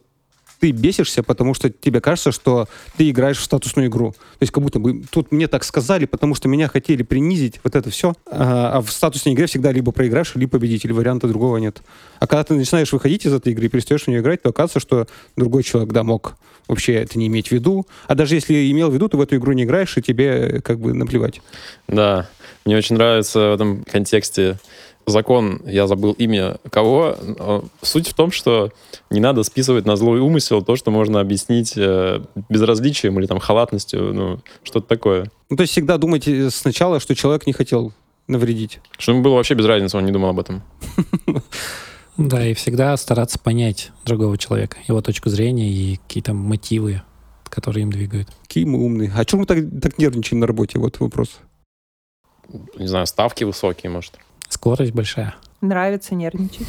[0.60, 2.68] ты бесишься, потому что тебе кажется, что
[2.98, 4.12] ты играешь в статусную игру.
[4.12, 7.76] То есть как будто бы тут мне так сказали, потому что меня хотели принизить, вот
[7.76, 8.14] это все.
[8.26, 11.82] А, а в статусной игре всегда либо проиграешь, либо победитель, варианта другого нет.
[12.20, 14.80] А когда ты начинаешь выходить из этой игры и перестаешь в нее играть, то оказывается,
[14.80, 17.88] что другой человек, да, мог вообще это не иметь в виду.
[18.08, 20.62] А даже если имел в виду, ты в эту игру не играешь, и тебе э,
[20.62, 21.42] как бы наплевать.
[21.88, 22.30] Да.
[22.66, 24.60] Мне очень нравится в этом контексте
[25.08, 27.16] закон, я забыл имя кого.
[27.82, 28.72] Суть в том, что
[29.10, 34.14] не надо списывать на злой умысел то, что можно объяснить э, безразличием или там халатностью,
[34.14, 35.32] ну, что-то такое.
[35.50, 37.94] Ну, то есть всегда думать э, сначала, что человек не хотел
[38.28, 38.80] навредить.
[38.98, 40.62] Что ему было вообще без разницы, он не думал об этом.
[42.18, 47.04] Да, и всегда стараться понять другого человека, его точку зрения и какие-то мотивы,
[47.44, 48.28] которые им двигают.
[48.42, 49.14] Какие мы умные.
[49.16, 50.80] А чем мы так, так нервничаем на работе?
[50.80, 51.38] Вот вопрос.
[52.76, 54.14] Не знаю, ставки высокие, может.
[54.50, 55.36] Скорость большая.
[55.62, 56.68] Нравится нервничать.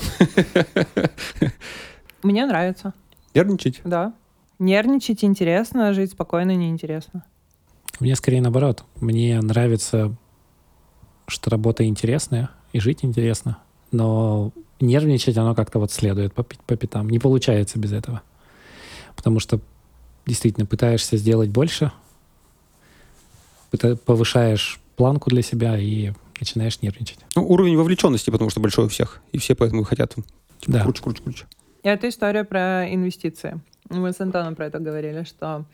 [2.23, 2.95] Мне нравится,
[3.35, 3.81] Нервничать?
[3.85, 4.15] да.
[4.59, 7.25] Нервничать интересно, жить спокойно неинтересно.
[8.01, 8.85] Мне скорее наоборот.
[9.01, 10.17] Мне нравится,
[11.29, 13.59] что работа интересная и жить интересно.
[13.93, 17.09] Но нервничать оно как-то вот следует по, по пятам.
[17.09, 18.23] Не получается без этого.
[19.15, 19.61] Потому что
[20.27, 21.93] действительно пытаешься сделать больше,
[24.05, 27.19] повышаешь планку для себя и начинаешь нервничать.
[27.37, 29.21] Ну, уровень вовлеченности, потому что большой у всех.
[29.33, 30.83] И все поэтому хотят типа, Да.
[30.83, 31.45] круче, круче, круче.
[31.83, 33.61] И это история про инвестиции.
[33.91, 35.65] Мы с Антоном про это говорили, что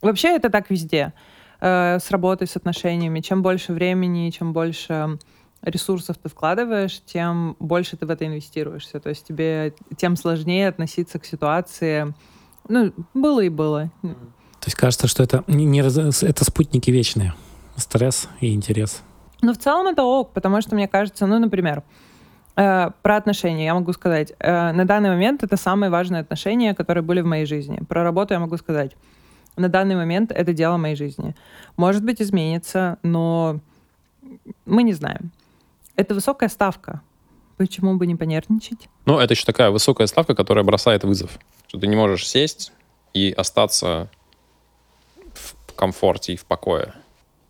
[0.00, 1.12] вообще это так везде.
[1.60, 3.20] Э, С работой, с отношениями.
[3.20, 5.18] Чем больше времени, чем больше
[5.62, 8.98] ресурсов ты вкладываешь, тем больше ты в это инвестируешься.
[8.98, 12.14] То есть тебе тем сложнее относиться к ситуации.
[12.68, 13.90] Ну, было и было.
[14.02, 17.34] То есть кажется, что это не, не это спутники вечные.
[17.76, 19.02] Стресс и интерес.
[19.42, 21.82] Но в целом это ок, потому что мне кажется, ну, например,
[22.56, 24.32] э, про отношения я могу сказать.
[24.38, 27.80] э, на данный момент это самые важные отношения, которые были в моей жизни.
[27.88, 28.96] Про работу я могу сказать.
[29.56, 31.34] На данный момент это дело моей жизни.
[31.76, 33.60] Может быть, изменится, но
[34.64, 35.32] мы не знаем.
[35.96, 37.02] Это высокая ставка.
[37.56, 38.88] Почему бы не понервничать?
[39.04, 41.38] Ну, это еще такая высокая ставка, которая бросает вызов.
[41.66, 42.72] Что ты не можешь сесть
[43.12, 44.08] и остаться
[45.34, 46.94] в комфорте и в покое.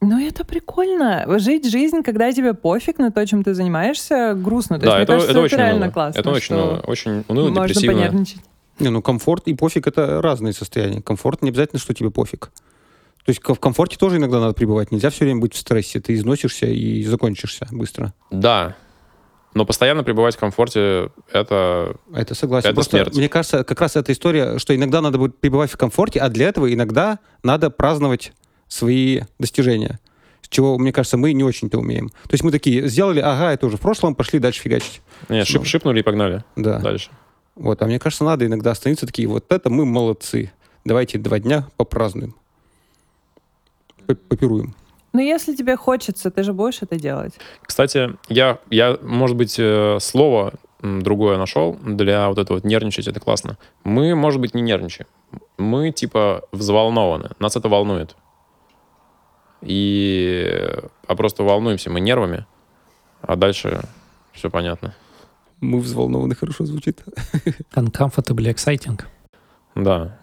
[0.03, 1.25] Ну, это прикольно.
[1.39, 4.81] Жить жизнь, когда тебе пофиг на то, чем ты занимаешься, грустно.
[4.81, 5.93] То да, есть, это, мне кажется, это это очень реально уныло.
[5.93, 6.21] классно.
[6.21, 7.95] Это очень, что уныло, очень уныло, Можно депрессивно.
[7.95, 8.41] понервничать.
[8.81, 11.01] Не, ну комфорт и пофиг— это разные состояния.
[11.03, 12.51] Комфорт не обязательно, что тебе пофиг.
[13.25, 14.91] То есть в комфорте тоже иногда надо пребывать.
[14.91, 16.01] Нельзя все время быть в стрессе.
[16.01, 18.13] Ты износишься и закончишься быстро.
[18.33, 18.75] Да.
[19.55, 21.95] Но постоянно пребывать в комфорте— это...
[22.13, 22.71] Это согласен.
[22.71, 23.15] Это Просто, смерть.
[23.15, 26.49] мне кажется, как раз эта история, что иногда надо будет пребывать в комфорте, а для
[26.49, 28.33] этого иногда надо праздновать
[28.73, 30.01] свои достижения.
[30.43, 32.09] С чего, мне кажется, мы не очень-то умеем.
[32.09, 35.01] То есть мы такие сделали, ага, это уже в прошлом, пошли дальше фигачить.
[35.29, 35.65] Нет, шип- Ну.
[35.65, 36.79] шипнули и погнали Да.
[36.79, 37.11] дальше.
[37.55, 37.81] Вот.
[37.83, 40.51] А мне кажется, надо иногда остановиться такие, вот это мы молодцы.
[40.85, 42.35] Давайте два дня попразднуем.
[44.29, 44.75] Попируем.
[45.13, 47.35] Но если тебе хочется, ты же будешь это делать.
[47.63, 53.21] Кстати, я, я может быть, э, слово другое нашел для вот этого вот нервничать, это
[53.21, 53.59] классно.
[53.85, 55.07] Мы, может быть, не нервничаем.
[55.59, 57.31] Мы, типа, взволнованы.
[57.39, 58.17] Нас это волнует.
[59.63, 60.71] И...
[61.07, 62.47] А просто волнуемся мы нервами,
[63.21, 63.83] а дальше
[64.33, 64.95] все понятно.
[65.61, 67.03] Мы взволнованы, хорошо звучит.
[67.75, 69.01] Uncomfortably exciting.
[69.75, 70.19] Да.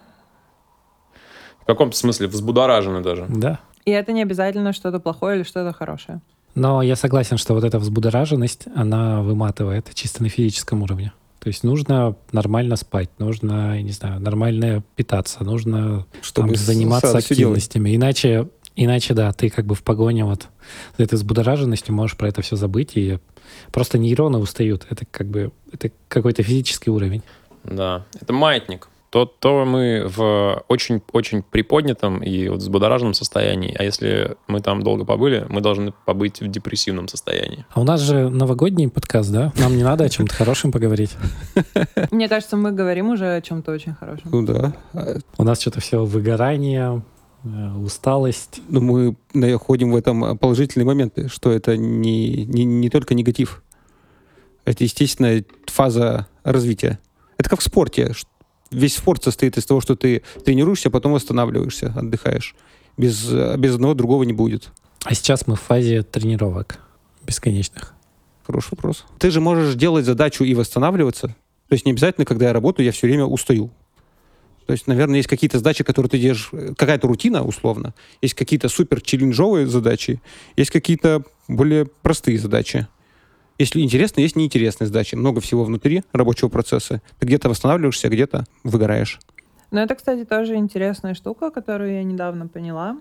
[1.61, 3.25] В каком-то смысле взбудоражены даже.
[3.29, 3.59] Да.
[3.85, 6.21] И это не обязательно что-то плохое или что-то хорошее.
[6.55, 11.13] Но я согласен, что вот эта взбудораженность, она выматывает чисто на физическом уровне.
[11.39, 17.17] То есть нужно нормально спать, нужно, я не знаю, нормально питаться, нужно Чтобы там, заниматься
[17.17, 17.95] активностями.
[17.95, 18.49] Иначе,
[18.83, 20.47] иначе, да, ты как бы в погоне вот
[20.97, 23.19] за этой взбудораженностью можешь про это все забыть, и
[23.71, 24.87] просто нейроны устают.
[24.89, 27.23] Это как бы это какой-то физический уровень.
[27.63, 28.05] Да.
[28.19, 28.89] Это маятник.
[29.09, 35.03] То, то мы в очень-очень приподнятом и вот взбудораженном состоянии, а если мы там долго
[35.03, 37.65] побыли, мы должны побыть в депрессивном состоянии.
[37.71, 39.51] А у нас же новогодний подкаст, да?
[39.57, 41.17] Нам не надо о чем-то хорошем поговорить.
[42.11, 44.29] Мне кажется, мы говорим уже о чем-то очень хорошем.
[44.31, 44.73] Ну да.
[45.39, 47.01] У нас что-то все выгорание,
[47.43, 48.61] усталость.
[48.69, 53.63] Но мы находим в этом положительные моменты, что это не, не, не только негатив.
[54.65, 56.99] Это естественная фаза развития.
[57.37, 58.13] Это как в спорте.
[58.71, 62.55] Весь спорт состоит из того, что ты тренируешься, потом восстанавливаешься, отдыхаешь.
[62.97, 64.69] Без, э, без одного другого не будет.
[65.05, 66.79] А сейчас мы в фазе тренировок
[67.25, 67.93] бесконечных.
[68.45, 69.05] Хороший вопрос.
[69.17, 71.27] Ты же можешь делать задачу и восстанавливаться.
[71.67, 73.71] То есть не обязательно, когда я работаю, я все время устаю.
[74.69, 77.95] То есть, наверное, есть какие-то задачи, которые ты держишь, э, какая-то рутина, условно.
[78.21, 80.21] Есть какие-то супер челленджовые задачи,
[80.57, 82.85] есть какие-то более простые задачи.
[83.57, 85.15] Если интересно, есть неинтересные задачи.
[85.15, 87.01] Много всего внутри рабочего процесса.
[87.17, 89.19] Ты где-то восстанавливаешься, а где-то выгораешь.
[89.71, 92.95] Но это, кстати, тоже интересная штука, которую я недавно поняла.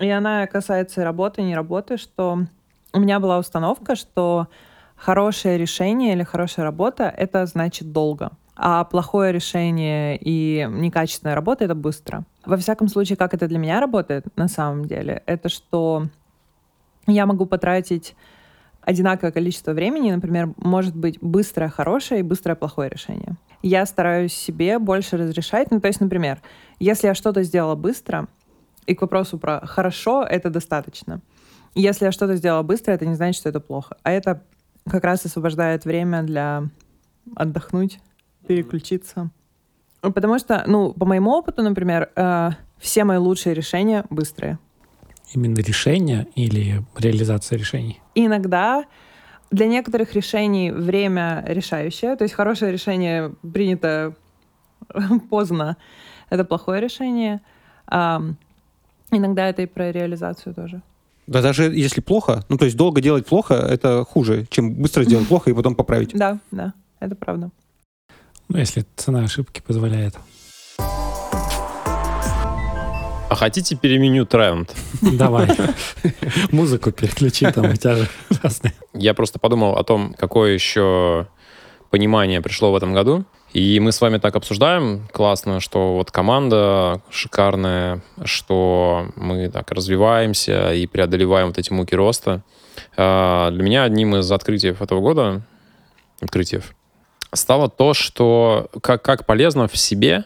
[0.00, 2.48] И она касается работы, не работы, что
[2.92, 4.48] у меня была установка, что
[4.96, 8.32] хорошее решение или хорошая работа— это значит долго.
[8.64, 12.22] А плохое решение и некачественная работа— это быстро.
[12.46, 16.06] Во всяком случае, как это для меня работает на самом деле, это что
[17.08, 18.14] я могу потратить
[18.82, 23.34] одинаковое количество времени, например, может быть быстрое хорошее и быстрое плохое решение.
[23.64, 25.72] Я стараюсь себе больше разрешать.
[25.72, 26.40] Ну, то есть, например,
[26.78, 28.28] если я что-то сделала быстро,
[28.86, 31.20] и к вопросу про хорошо, это достаточно.
[31.74, 33.96] Если я что-то сделала быстро, это не значит, что это плохо.
[34.04, 34.44] А это
[34.88, 36.68] как раз освобождает время для
[37.34, 37.98] отдохнуть,
[38.46, 39.30] переключиться.
[40.02, 44.58] Ну, Потому что, ну, по моему опыту, например, э, все мои лучшие решения быстрые.
[45.32, 48.00] Именно решение или реализация решений?
[48.14, 48.84] Иногда
[49.50, 52.16] для некоторых решений время решающее.
[52.16, 54.14] То есть хорошее решение принято
[55.30, 55.76] поздно.
[56.30, 57.40] Это плохое решение.
[57.86, 58.36] Ам,
[59.10, 60.82] иногда это и про реализацию тоже.
[61.26, 65.28] Да даже если плохо, ну то есть долго делать плохо, это хуже, чем быстро сделать
[65.28, 66.12] плохо и потом поправить.
[66.14, 67.50] Да, да, это правда.
[68.52, 70.14] Ну, если цена ошибки позволяет.
[73.30, 74.70] А хотите переменю тренд?
[75.00, 75.48] Давай.
[76.52, 78.08] Музыку переключи, там у тебя же
[78.42, 78.74] разные.
[78.92, 81.28] Я просто подумал о том, какое еще
[81.88, 83.24] понимание пришло в этом году.
[83.54, 90.74] И мы с вами так обсуждаем классно, что вот команда шикарная, что мы так развиваемся
[90.74, 92.42] и преодолеваем вот эти муки роста.
[92.98, 95.40] А, Для меня одним из открытий этого года,
[96.20, 96.60] открытий,
[97.32, 100.24] стало то, что как, как полезно в себе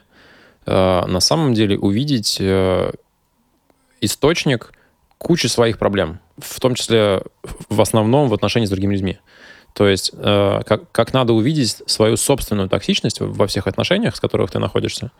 [0.66, 2.92] э, на самом деле увидеть э,
[4.00, 4.72] источник
[5.18, 7.22] кучи своих проблем, в том числе
[7.68, 9.18] в основном в отношении с другими людьми.
[9.74, 14.50] То есть э, как, как надо увидеть свою собственную токсичность во всех отношениях, с которых
[14.50, 15.12] ты находишься,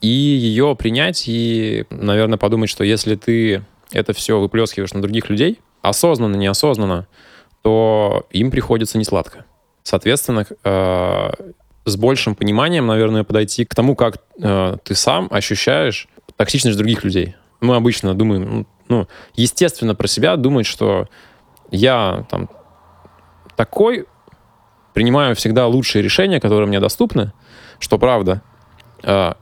[0.00, 5.60] и ее принять, и, наверное, подумать, что если ты это все выплескиваешь на других людей,
[5.82, 7.06] осознанно, неосознанно,
[7.62, 9.44] то им приходится несладко.
[9.82, 11.30] Соответственно, э,
[11.84, 17.36] с большим пониманием, наверное, подойти к тому, как э, ты сам ощущаешь токсичность других людей.
[17.60, 21.08] Мы обычно думаем, ну, естественно, про себя думать, что
[21.70, 22.48] я там
[23.56, 24.06] такой,
[24.94, 27.32] принимаю всегда лучшие решения, которые мне доступны,
[27.78, 28.42] что правда,
[29.02, 29.32] э,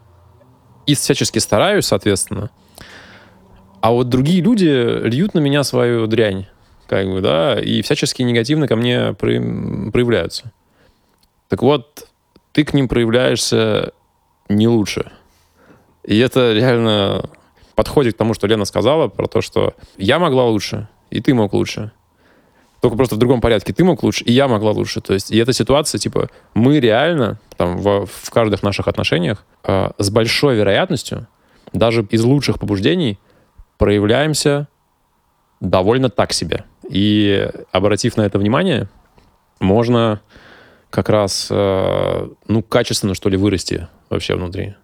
[0.86, 2.51] и всячески стараюсь, соответственно.
[3.80, 4.66] А вот другие люди
[5.07, 6.47] льют на меня свою дрянь,
[6.91, 10.51] как бы, да, и всячески негативно ко мне про- проявляются.
[11.49, 12.09] Так вот,
[12.51, 13.93] ты к ним проявляешься
[14.49, 15.12] не лучше.
[16.03, 17.30] И это реально
[17.76, 21.53] подходит к тому, что Лена сказала, про то, что я могла лучше, и ты мог
[21.53, 21.93] лучше.
[22.80, 23.72] Только просто в другом порядке.
[23.72, 25.01] Ты мог лучше, и я могла лучше.
[25.01, 29.91] То есть, и эта ситуация, типа, мы реально там в, в каждых наших отношениях э,
[29.99, 31.28] с большой вероятностью,
[31.72, 33.18] даже из лучших побуждений,
[33.78, 34.66] проявляемся
[35.61, 36.64] довольно так себе.
[36.91, 38.88] И обратив на это внимание,
[39.61, 40.20] можно
[40.91, 44.74] как раз, э, ну, качественно, что ли, вырасти вообще внутри.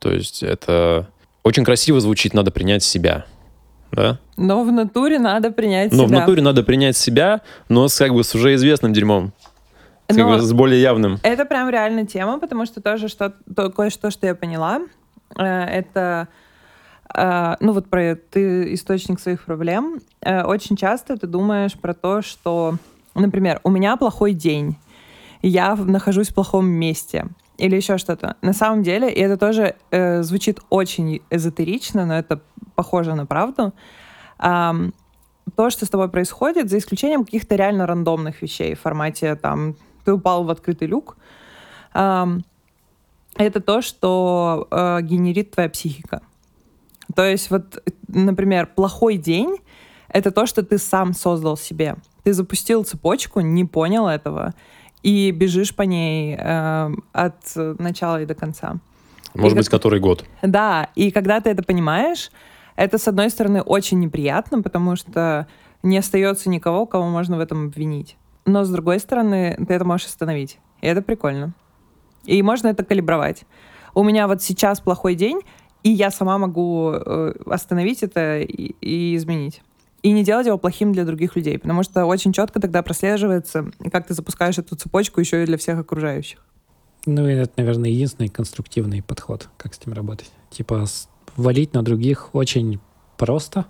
[0.00, 1.06] То есть это
[1.44, 3.26] очень красиво звучит, надо принять себя,
[3.92, 4.18] да?
[4.36, 6.18] Но в натуре надо принять Но в себя.
[6.20, 9.32] натуре надо принять себя, но с как бы с уже известным дерьмом,
[10.08, 11.20] с, как Но- бы с более явным.
[11.22, 14.80] Это прям реально тема, потому что тоже что то, кое-что, что я поняла,
[15.38, 16.26] э, это
[17.14, 20.00] ну вот про ты источник своих проблем.
[20.20, 22.76] Э, Очень часто ты думаешь про то, что,
[23.14, 24.76] например, у меня плохой день,
[25.42, 28.36] я нахожусь в плохом месте или еще что-то.
[28.42, 32.40] На самом деле, и это тоже э, звучит очень эзотерично, но это
[32.74, 33.72] похоже на правду.
[34.38, 34.92] ам,
[35.56, 40.12] то, что с тобой происходит, за исключением каких-то реально рандомных вещей в формате там ты
[40.12, 41.16] упал в открытый люк,
[41.92, 42.44] ам,
[43.36, 46.22] это то, что э, генерит твоя психика.
[47.14, 49.56] То есть вот, например, плохой день—
[50.08, 51.96] это то, что ты сам создал себе.
[52.24, 54.54] Ты запустил цепочку, не понял этого,
[55.02, 58.76] и бежишь по ней э, от начала и до конца.
[59.34, 60.24] Может И быть, как- который год.
[60.42, 62.30] Да, и когда ты это понимаешь,
[62.76, 65.46] это, с одной стороны, очень неприятно, потому что
[65.82, 68.16] не остается никого, кого можно в этом обвинить.
[68.44, 70.58] Но, с другой стороны, ты это можешь остановить.
[70.80, 71.52] И это прикольно.
[72.24, 73.44] И можно это калибровать.
[73.94, 75.40] У меня вот сейчас плохой день,
[75.82, 79.62] и я сама могу э, остановить это и, и изменить.
[80.02, 84.06] И не делать его плохим для других людей, потому что очень четко тогда прослеживается, как
[84.06, 86.38] ты запускаешь эту цепочку еще и для всех окружающих.
[87.06, 90.30] Ну, и это, наверное, единственный конструктивный подход, как с ним работать.
[90.50, 90.86] Типа
[91.36, 92.80] валить на других очень
[93.16, 93.66] просто.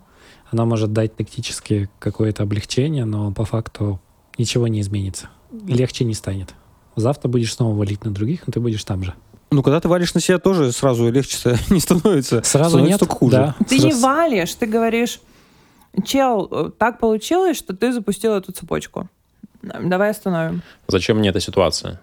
[0.51, 4.01] Она может дать тактически какое-то облегчение, но по факту
[4.37, 5.31] ничего не изменится.
[5.67, 6.55] Легче не станет.
[6.97, 9.15] Завтра будешь снова валить на других, но ты будешь там же.
[9.51, 11.37] Ну, когда ты валишь на себя, тоже сразу легче
[11.71, 12.43] не становится.
[12.45, 13.37] Сразу становится нет, только хуже.
[13.37, 13.57] да.
[13.69, 15.21] Ты не Сразу- валишь, ты говоришь,
[16.05, 19.09] чел, э, так получилось, что ты запустил эту цепочку.
[19.63, 20.63] Давай остановим.
[20.89, 22.01] Зачем мне эта ситуация?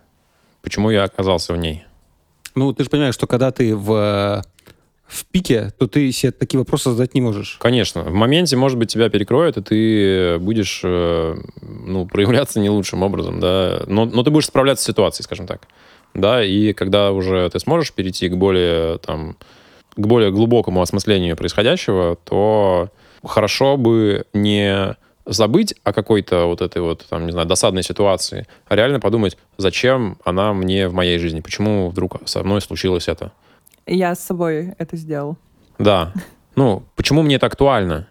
[0.61, 1.85] Почему я оказался в ней?
[2.55, 4.43] Ну, ты же понимаешь, что когда ты в,
[5.07, 7.57] в пике, то ты себе такие вопросы задать не можешь.
[7.61, 13.03] Конечно, в моменте, может быть, тебя перекроют, и ты будешь э, ну, проявляться не лучшим
[13.03, 15.61] образом, да, но, но ты будешь справляться с ситуацией, скажем так,
[16.17, 19.37] да, и когда уже ты сможешь перейти к более, там,
[19.95, 22.89] к более глубокому осмыслению происходящего, то
[23.23, 24.95] хорошо бы не
[25.25, 30.17] забыть о какой-то вот этой вот, там, не знаю, досадной ситуации, а реально подумать, зачем
[30.23, 33.31] она мне в моей жизни, почему вдруг со мной случилось это.
[33.85, 35.37] Я с собой это сделал.
[35.77, 36.13] Да.
[36.55, 38.07] Ну, почему мне это актуально?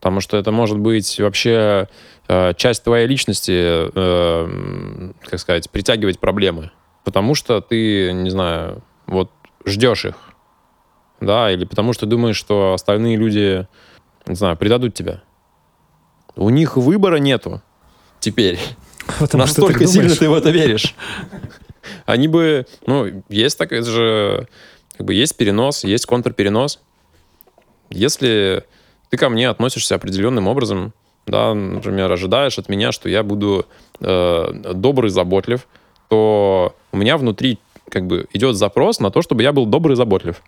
[0.00, 1.88] Потому что это может быть вообще
[2.28, 6.70] э, часть твоей личности, э, как сказать, притягивать проблемы.
[7.06, 9.30] Потому что ты, не знаю, вот
[9.64, 10.16] ждешь их.
[11.20, 13.68] Да, или потому что думаешь, что остальные люди,
[14.26, 15.22] не знаю, предадут тебя.
[16.34, 17.62] У них выбора нету
[18.18, 18.58] теперь.
[19.20, 20.96] Потому Настолько ты сильно ты в это веришь.
[22.06, 24.48] Они бы, ну, есть так, это же,
[24.96, 26.80] как бы есть перенос, есть контрперенос.
[27.88, 28.64] Если
[29.10, 30.92] ты ко мне относишься определенным образом,
[31.24, 33.66] да, например, ожидаешь от меня, что я буду
[34.00, 35.68] э, добрый, заботлив,
[36.08, 39.96] то у меня внутри как бы идет запрос на то, чтобы я был добрый и
[39.96, 40.42] заботлив.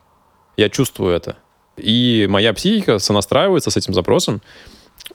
[0.56, 1.36] Я чувствую это.
[1.76, 4.42] И моя психика сонастраивается с этим запросом,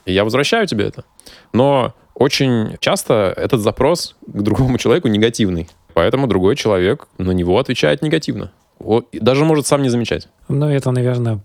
[0.06, 1.04] и я возвращаю тебе это.
[1.52, 5.68] Но очень часто этот запрос к другому человеку негативный.
[5.92, 8.52] Поэтому другой человек на него отвечает негативно.
[9.12, 10.28] Даже может сам не замечать.
[10.48, 11.40] Ну, это, наверное,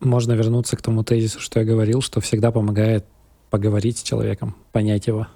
[0.00, 3.04] можно вернуться к тому тезису, что я говорил, что всегда помогает
[3.50, 5.26] поговорить с человеком, понять его.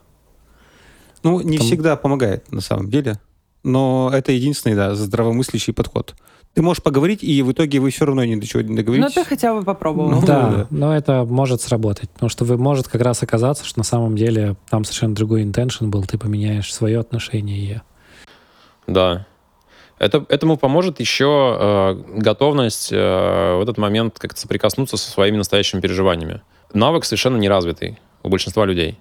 [1.22, 3.18] Ну, не Там- всегда помогает, на самом деле.
[3.64, 6.14] Но это единственный, да, здравомыслящий подход.
[6.54, 9.14] Ты можешь поговорить, и в итоге вы все равно ни до чего не Ну, договоритесь.
[9.14, 10.10] ты хотя бы попробовал.
[10.10, 10.66] Ну, да, да.
[10.70, 12.10] но это может сработать.
[12.10, 15.88] Потому что вы может как раз оказаться, что на самом деле там совершенно другой интеншн
[15.88, 17.82] был, ты поменяешь свое отношение
[18.86, 19.26] Да.
[19.98, 25.80] Это, этому поможет еще э, готовность э, в этот момент как-то соприкоснуться со своими настоящими
[25.80, 26.42] переживаниями.
[26.74, 28.98] Навык совершенно неразвитый у большинства людей.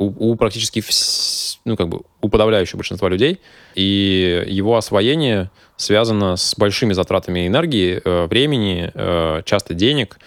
[0.00, 3.40] У, у практически вс- ну, как бы, у подавляющего большинства людей.
[3.74, 10.18] И его освоение связано с большими затратами энергии, э, времени, э, часто денег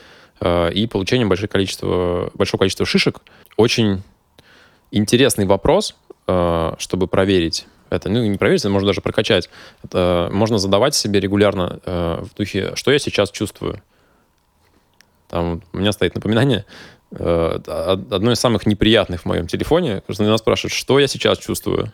[0.41, 3.21] э, и получением большого количества, большого количества шишек.
[3.57, 4.03] Очень
[4.91, 5.95] интересный вопрос,
[6.77, 8.09] чтобы проверить это.
[8.09, 9.49] Ну, не проверить, это можно даже прокачать.
[9.83, 13.81] Это можно задавать себе регулярно э, в духе, что я сейчас чувствую.
[15.29, 16.65] Там у меня стоит напоминание,
[17.19, 21.91] одно из самых неприятных в моем телефоне, потому что меня спрашивают, что я сейчас чувствую.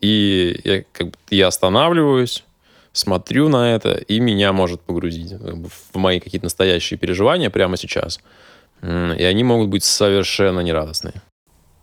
[0.00, 2.44] И я, как бы, я останавливаюсь,
[2.92, 7.76] смотрю на это, и меня может погрузить как бы, в мои какие-то настоящие переживания прямо
[7.76, 8.20] сейчас.
[8.82, 8.86] И
[9.24, 11.14] они могут быть совершенно нерадостные.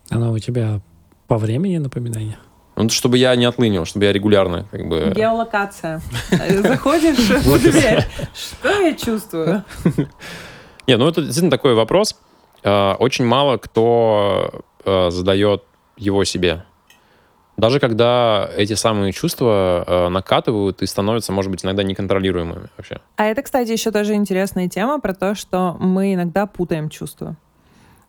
[0.10, 0.82] оно у тебя
[1.28, 2.38] по времени напоминание.
[2.76, 5.12] Ну, чтобы я не отлынил, чтобы я регулярно как бы...
[5.16, 6.02] Геолокация.
[6.62, 8.06] Заходишь в дверь.
[8.36, 9.64] Что я чувствую?
[10.88, 12.16] Нет, ну это действительно такой вопрос.
[12.64, 15.64] Э, Очень мало кто э, задает
[15.98, 16.64] его себе.
[17.58, 23.02] Даже когда эти самые чувства э, накатывают и становятся, может быть, иногда неконтролируемыми вообще.
[23.16, 27.36] А это, кстати, еще тоже интересная тема про то, что мы иногда путаем чувства.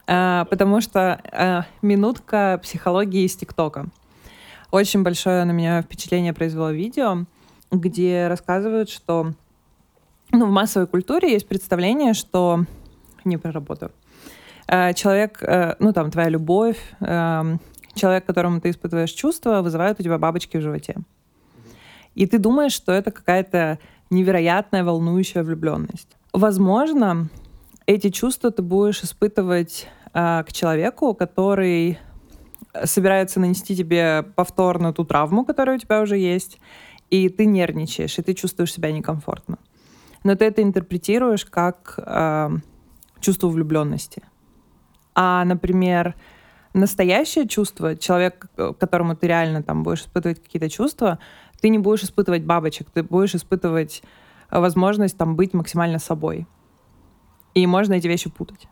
[0.06, 3.86] А, потому что а, минутка психологии из ТикТока.
[4.70, 7.24] Очень большое на меня впечатление произвело видео,
[7.70, 9.32] где рассказывают, что
[10.30, 12.64] ну, в массовой культуре есть представление, что
[13.24, 13.38] не.
[13.42, 13.90] А,
[14.68, 17.58] Человек, э, ну там твоя любовь, эм,
[17.94, 20.96] человек, которому ты испытываешь чувства, вызывает у тебя бабочки в животе.
[22.14, 23.78] И ты думаешь, что это какая-то
[24.10, 26.16] невероятная волнующая влюбленность.
[26.32, 27.28] Возможно,
[27.86, 31.98] эти чувства ты будешь испытывать а, к человеку, который
[32.84, 36.60] собирается нанести тебе повторно ту травму, которая у тебя уже есть,
[37.10, 39.58] и ты нервничаешь, и ты чувствуешь себя некомфортно.
[40.24, 42.50] Но ты это интерпретируешь как а,
[43.20, 44.22] чувство влюбленности.
[45.20, 46.14] А, например,
[46.74, 51.18] настоящее чувство, человек, к которому ты реально там будешь испытывать какие-то чувства,
[51.60, 54.04] ты не будешь испытывать бабочек, ты будешь испытывать
[54.48, 56.46] э, возможность там быть максимально собой.
[57.52, 58.68] И можно эти вещи путать.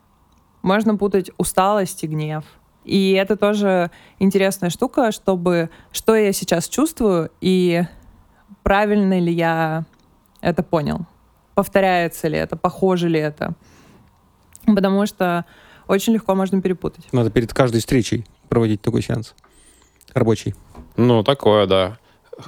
[0.63, 2.45] Можно путать усталость и гнев.
[2.85, 3.91] И это тоже
[4.21, 7.83] интересная штука, чтобы что я сейчас чувствую и
[8.63, 9.85] правильно ли я
[10.41, 11.07] это понял.
[11.57, 13.55] Повторяется ли это, похоже ли это.
[14.65, 15.45] Потому что
[15.89, 17.05] очень легко можно перепутать.
[17.13, 19.35] Надо перед каждой встречей проводить такой сеанс
[20.15, 20.55] рабочий.
[20.97, 21.99] Ну, такое, да.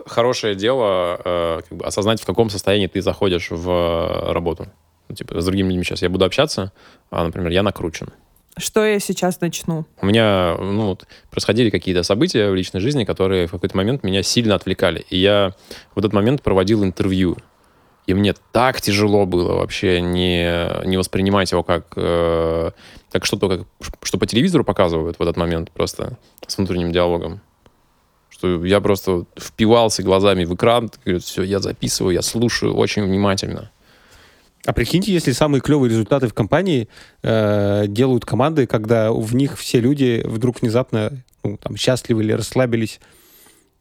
[0.07, 4.67] Хорошее дело э, как бы осознать, в каком состоянии ты заходишь в э, работу.
[5.09, 6.73] Ну, типа, с другими людьми сейчас я буду общаться,
[7.11, 8.11] а, например, я накручен.
[8.59, 9.87] Что я сейчас начну?
[10.03, 14.23] У меня ну, вот, происходили какие-то события в личной жизни, которые в какой-то момент меня
[14.23, 15.07] сильно отвлекали.
[15.11, 15.55] И я
[15.95, 17.37] в этот момент проводил интервью.
[18.09, 22.71] И мне так тяжело было вообще не, не воспринимать его как, э,
[23.13, 23.67] как что-то, как,
[24.03, 27.43] что по телевизору показывают в этот момент просто с внутренним диалогом.
[28.31, 33.71] Что я просто впивался глазами в экран, говорю, все, я записываю, я слушаю очень внимательно.
[34.65, 36.89] А прикиньте, если самые клевые результаты в компании
[37.23, 41.13] э, делают команды, когда в них все люди вдруг внезапно
[41.45, 43.01] ну, там, счастливы или расслабились,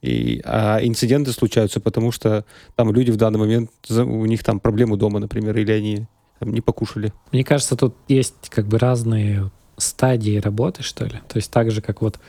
[0.02, 2.46] и, а инциденты случаются, потому что
[2.76, 6.08] там люди в данный момент, у них там проблемы дома, например, или они
[6.40, 7.14] там, не покушали.
[7.32, 11.20] Мне кажется, тут есть как бы разные стадии работы, что ли.
[11.28, 12.20] То есть так же, как вот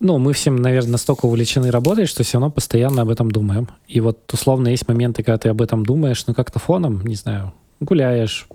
[0.00, 3.68] ну, мы всем, наверное, настолько увлечены работой, что все равно постоянно об этом думаем.
[3.86, 7.54] И вот условно есть моменты, когда ты об этом думаешь, ну как-то фоном, не знаю,
[7.80, 8.46] гуляешь,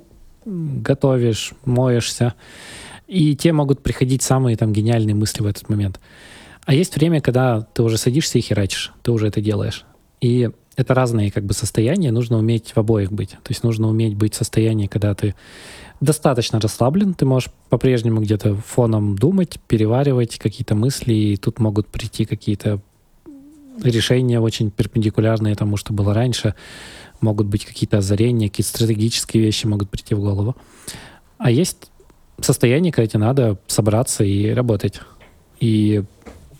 [0.45, 2.34] готовишь, моешься.
[3.07, 5.99] И те могут приходить самые там гениальные мысли в этот момент.
[6.70, 9.86] А есть время, когда ты уже садишься и херачишь, ты уже это делаешь.
[10.22, 13.32] И это разные как бы состояния, нужно уметь в обоих быть.
[13.32, 15.34] То есть нужно уметь быть в состоянии, когда ты
[15.99, 22.26] достаточно расслаблен, ты можешь по-прежнему где-то фоном думать, переваривать какие-то мысли, и тут могут прийти
[22.26, 22.80] какие-то
[23.82, 26.53] решения очень перпендикулярные тому, что было раньше.
[27.20, 30.55] Могут быть какие-то озарения, какие-то стратегические вещи могут прийти в голову.
[31.39, 31.89] А есть
[32.39, 35.01] состояние, когда тебе надо собраться и работать.
[35.59, 36.03] И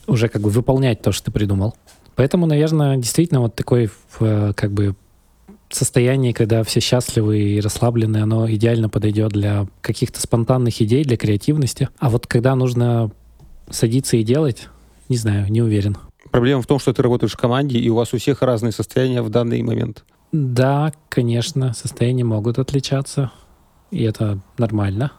[0.10, 1.76] уже как бы выполнять то, что ты придумал.
[2.16, 4.96] Поэтому, наверное, действительно вот такой как бы
[5.70, 11.90] состояние, когда все счастливы и расслаблены, оно идеально подойдет для каких-то спонтанных идей, для креативности.
[12.00, 13.12] А вот когда нужно
[13.70, 14.68] садиться и делать,
[15.10, 15.98] не знаю, не уверен.
[16.32, 19.22] Проблема в том, что ты работаешь в команде, и у вас у всех разные состояния
[19.22, 20.04] в данный момент.
[20.32, 23.32] Да, конечно, состояния могут отличаться,
[23.92, 25.12] и это нормально.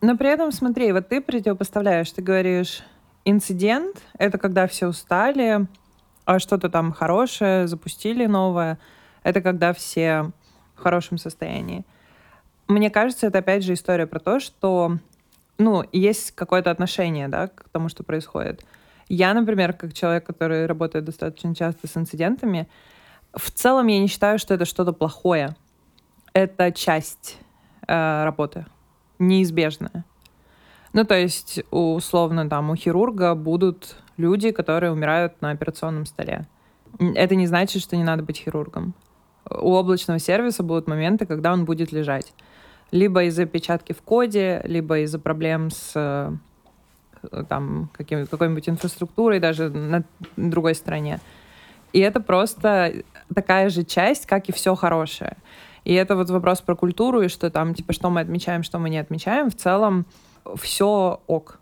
[0.00, 2.82] Но при этом, смотри, вот ты противопоставляешь, ты говоришь,
[3.24, 5.66] инцидент— это когда все устали,
[6.24, 8.78] а что-то там хорошее, запустили новое—
[9.24, 10.30] это когда все
[10.76, 11.84] в хорошем состоянии.
[12.68, 14.98] Мне кажется, это опять же история про то, что
[15.58, 18.64] ну, есть какое-то отношение, да, к тому, что происходит.
[19.08, 22.68] Я, например, как человек, который работает достаточно часто с инцидентами,
[23.34, 25.56] в целом я не считаю, что это что-то плохое.
[26.32, 27.38] Это часть
[27.86, 28.66] э, работы,
[29.18, 30.04] неизбежная.
[30.94, 36.46] Ну, то есть, условно, там, у хирурга будут люди, которые умирают на операционном столе.
[36.98, 38.94] Это не значит, что не надо быть хирургом
[39.50, 42.32] у облачного сервиса будут моменты, когда он будет лежать.
[42.90, 49.68] Либо из-за печатки в коде, либо из-за проблем с э, там, каким, какой-нибудь инфраструктурой даже
[49.70, 50.04] на
[50.36, 51.20] другой стороне.
[51.92, 52.92] И это просто
[53.34, 55.36] такая же часть, как и все хорошее.
[55.84, 58.90] И это вот вопрос про культуру, и что там, типа, что мы отмечаем, что мы
[58.90, 59.50] не отмечаем.
[59.50, 60.06] В целом
[60.56, 61.60] все ок,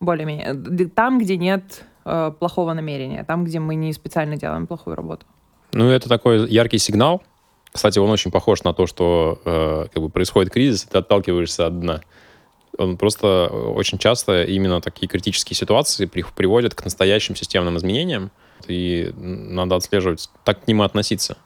[0.00, 0.88] более-менее.
[0.88, 5.26] Там, где нет э, плохого намерения, там, где мы не специально делаем плохую работу.
[5.72, 7.22] Ну, это такой яркий сигнал.
[7.70, 11.66] Кстати, он очень похож на то, что э, как бы происходит кризис, и ты отталкиваешься
[11.66, 12.00] от дна.
[12.78, 18.30] Он просто очень часто именно такие критические ситуации при, приводят к настоящим системным изменениям,
[18.66, 21.36] и надо отслеживать, так к ним относиться.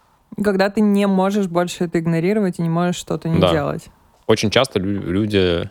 [0.43, 3.53] Когда ты не можешь больше это игнорировать и не можешь что-то не да.
[3.53, 3.89] делать.
[4.27, 5.69] Очень часто люди,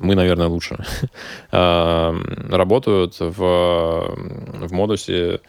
[0.00, 0.84] мы, наверное, лучше,
[1.52, 2.12] э,
[2.50, 5.40] работают в, в модусе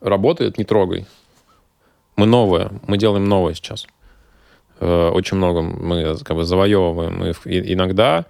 [0.00, 1.06] «работает, не трогай».
[2.16, 3.86] Мы новое, мы делаем новое сейчас.
[4.80, 7.24] Э, очень много мы как бы завоевываем.
[7.44, 8.26] И иногда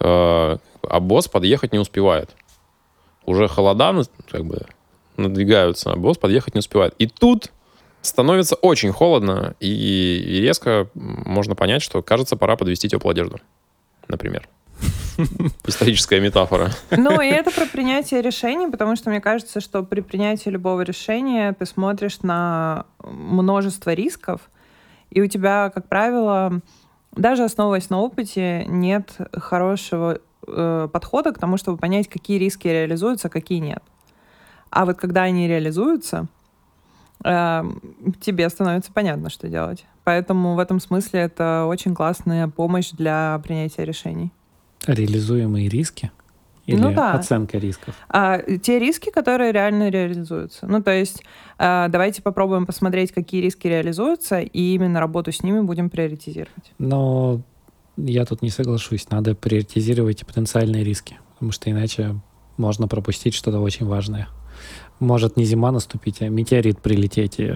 [0.00, 0.56] э,
[0.88, 2.30] а босс подъехать не успевает.
[3.24, 4.66] Уже холода как бы
[5.16, 6.94] надвигаются, а босс подъехать не успевает.
[6.98, 7.52] И тут
[8.00, 9.68] становится очень холодно, и,
[10.26, 13.38] и резко можно понять, что, кажется, пора подвести теплую одежду,
[14.08, 14.48] например.
[15.66, 16.70] Историческая метафора.
[16.90, 21.52] Ну, и это про принятие решений, потому что мне кажется, что при принятии любого решения
[21.52, 24.40] ты смотришь на множество рисков,
[25.10, 26.60] и у тебя, как правило,
[27.12, 33.28] даже основываясь на опыте, нет хорошего э, подхода к тому, чтобы понять, какие риски реализуются,
[33.28, 33.82] а какие нет.
[34.70, 36.26] А вот когда они реализуются,
[37.24, 37.62] э,
[38.20, 39.84] тебе становится понятно, что делать.
[40.04, 44.32] Поэтому в этом смысле это очень классная помощь для принятия решений.
[44.86, 46.10] Реализуемые риски?
[46.66, 47.14] Или ну, да.
[47.14, 47.94] оценка рисков?
[48.08, 50.66] А, те риски, которые реально реализуются.
[50.66, 51.24] Ну, то есть
[51.58, 56.72] а, давайте попробуем посмотреть, какие риски реализуются, и именно работу с ними будем приоритизировать.
[56.78, 57.40] Но
[57.96, 59.10] я тут не соглашусь.
[59.10, 62.14] Надо приоритизировать потенциальные риски, потому что иначе
[62.56, 64.28] можно пропустить что-то очень важное.
[65.00, 67.52] Может не зима наступить, а метеорит прилететь и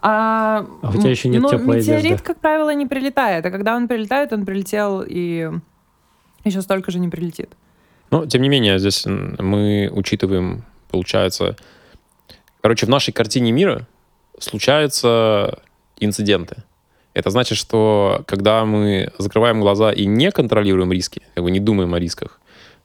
[0.00, 2.24] а, а у тебя еще нет ну, теплой метеорит, одежды.
[2.24, 3.44] как правило, не прилетает.
[3.44, 5.50] А когда он прилетает, он прилетел и
[6.48, 7.50] еще столько же не прилетит.
[8.10, 11.56] Но, тем не менее, здесь мы учитываем, получается...
[12.60, 13.86] Короче, в нашей картине мира
[14.38, 15.60] случаются
[16.00, 16.64] инциденты.
[17.14, 21.94] Это значит, что когда мы закрываем глаза и не контролируем риски, как бы не думаем
[21.94, 22.40] о рисках,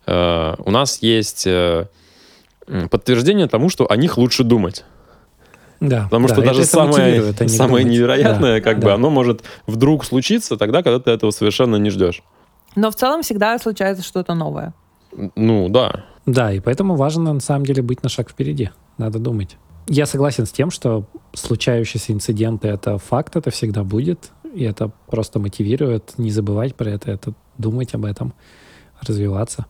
[0.05, 1.87] э, у нас есть э,
[2.89, 4.85] подтверждение тому, что о них лучше думать.
[5.79, 8.87] Да, Потому да, что даже самое, самое невероятное, да, как да.
[8.87, 12.23] бы, оно может вдруг случиться тогда, когда ты этого совершенно не ждешь.
[12.75, 14.73] Но в целом всегда случается что-то новое.
[15.35, 16.05] Ну, да.
[16.25, 18.69] Да, и поэтому важно на самом деле быть на шаг впереди.
[18.97, 19.57] Надо думать.
[19.87, 25.39] Я согласен с тем, что случающиеся инциденты— это факт, это всегда будет, и это просто
[25.39, 28.33] мотивирует не забывать про это, это думать об этом,
[29.01, 29.65] развиваться.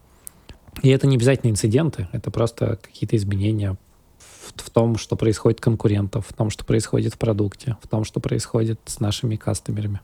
[0.81, 3.77] И это не обязательно инциденты, это просто какие-то изменения
[4.19, 8.19] в, в том, что происходит конкурентов, в том, что происходит в продукте, в том, что
[8.19, 10.01] происходит с нашими кастомерами.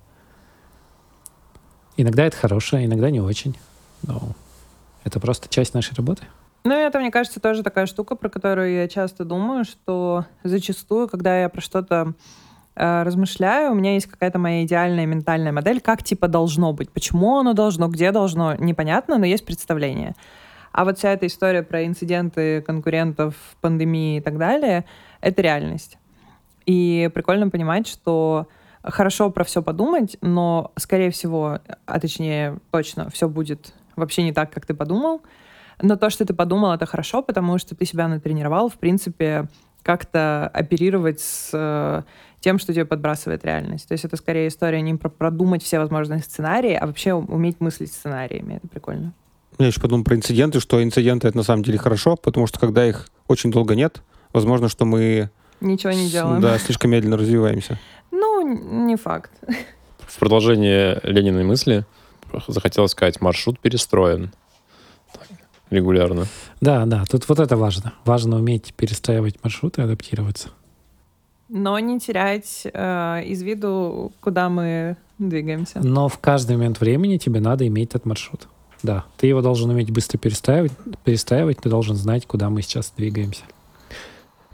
[2.01, 3.57] Иногда это хорошее, иногда не очень.
[4.07, 4.21] Но
[5.03, 6.23] это просто часть нашей работы.
[6.63, 11.41] Ну, это, мне кажется, тоже такая штука, про которую я часто думаю, что зачастую, когда
[11.41, 12.13] я про что-то
[12.77, 16.89] э, размышляю, у меня есть какая-то моя идеальная ментальная модель, как типа должно быть.
[16.89, 20.15] Почему оно должно, где должно, непонятно, но есть представление.
[20.71, 24.85] А вот вся эта история про инциденты конкурентов, пандемии и так далее,
[25.19, 25.97] это реальность.
[26.65, 28.47] И прикольно понимать, что
[28.83, 34.51] хорошо про все подумать, но, скорее всего, а точнее, точно, все будет вообще не так,
[34.51, 35.21] как ты подумал.
[35.81, 39.47] Но то, что ты подумал, это хорошо, потому что ты себя натренировал, в принципе,
[39.81, 42.03] как-то оперировать с э,
[42.41, 43.87] тем, что тебе подбрасывает реальность.
[43.87, 47.93] То есть это скорее история не про продумать все возможные сценарии, а вообще уметь мыслить
[47.93, 48.55] сценариями.
[48.55, 49.13] Это прикольно.
[49.57, 52.85] Я еще подумал про инциденты, что инциденты это на самом деле хорошо, потому что когда
[52.85, 54.01] их очень долго нет,
[54.33, 55.29] возможно, что мы
[55.61, 56.41] Ничего не делаем.
[56.41, 57.77] Да, слишком медленно развиваемся.
[58.11, 59.31] Ну, не факт.
[59.99, 61.85] В продолжение Лениной мысли
[62.47, 64.31] захотелось сказать, маршрут перестроен
[65.13, 65.27] Так,
[65.69, 66.25] регулярно.
[66.61, 67.93] Да, да, тут вот это важно.
[68.05, 70.49] Важно уметь перестраивать маршруты, адаптироваться.
[71.47, 75.79] Но не терять э, из виду, куда мы двигаемся.
[75.79, 78.47] Но в каждый момент времени тебе надо иметь этот маршрут.
[78.83, 80.71] Да, ты его должен уметь быстро перестраивать,
[81.03, 83.43] перестраивать, ты должен знать, куда мы сейчас двигаемся.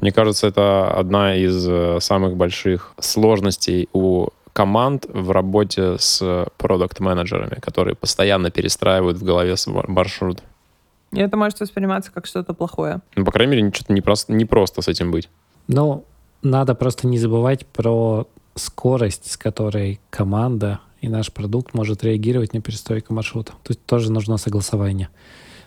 [0.05, 7.59] Мне кажется, это одна из э, самых больших сложностей у команд в работе с продукт-менеджерами,
[7.59, 9.55] которые постоянно перестраивают в голове
[9.87, 10.43] маршрут.
[11.11, 12.99] И это может восприниматься как что-то плохое.
[13.15, 15.27] Ну, по крайней мере, что-то не просто, не просто с этим быть.
[15.67, 16.03] Но
[16.43, 22.61] надо просто не забывать про скорость, с которой команда и наш продукт может реагировать на
[22.61, 23.53] перестройку маршрута.
[23.63, 25.09] Тут тоже нужно согласование.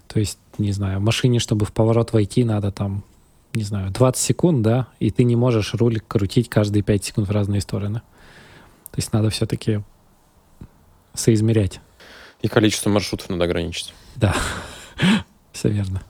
[0.07, 3.03] То есть, не знаю, машине, чтобы в поворот войти, надо там
[3.55, 7.31] не знаю, 20 секунд, да, и ты не можешь рулик крутить каждые 5 секунд в
[7.31, 8.01] разные стороны.
[8.91, 9.83] То есть надо все-таки
[11.15, 11.81] соизмерять.
[12.41, 13.95] И количество маршрутов надо ограничить.
[14.17, 14.35] Да,
[15.53, 16.03] все верно.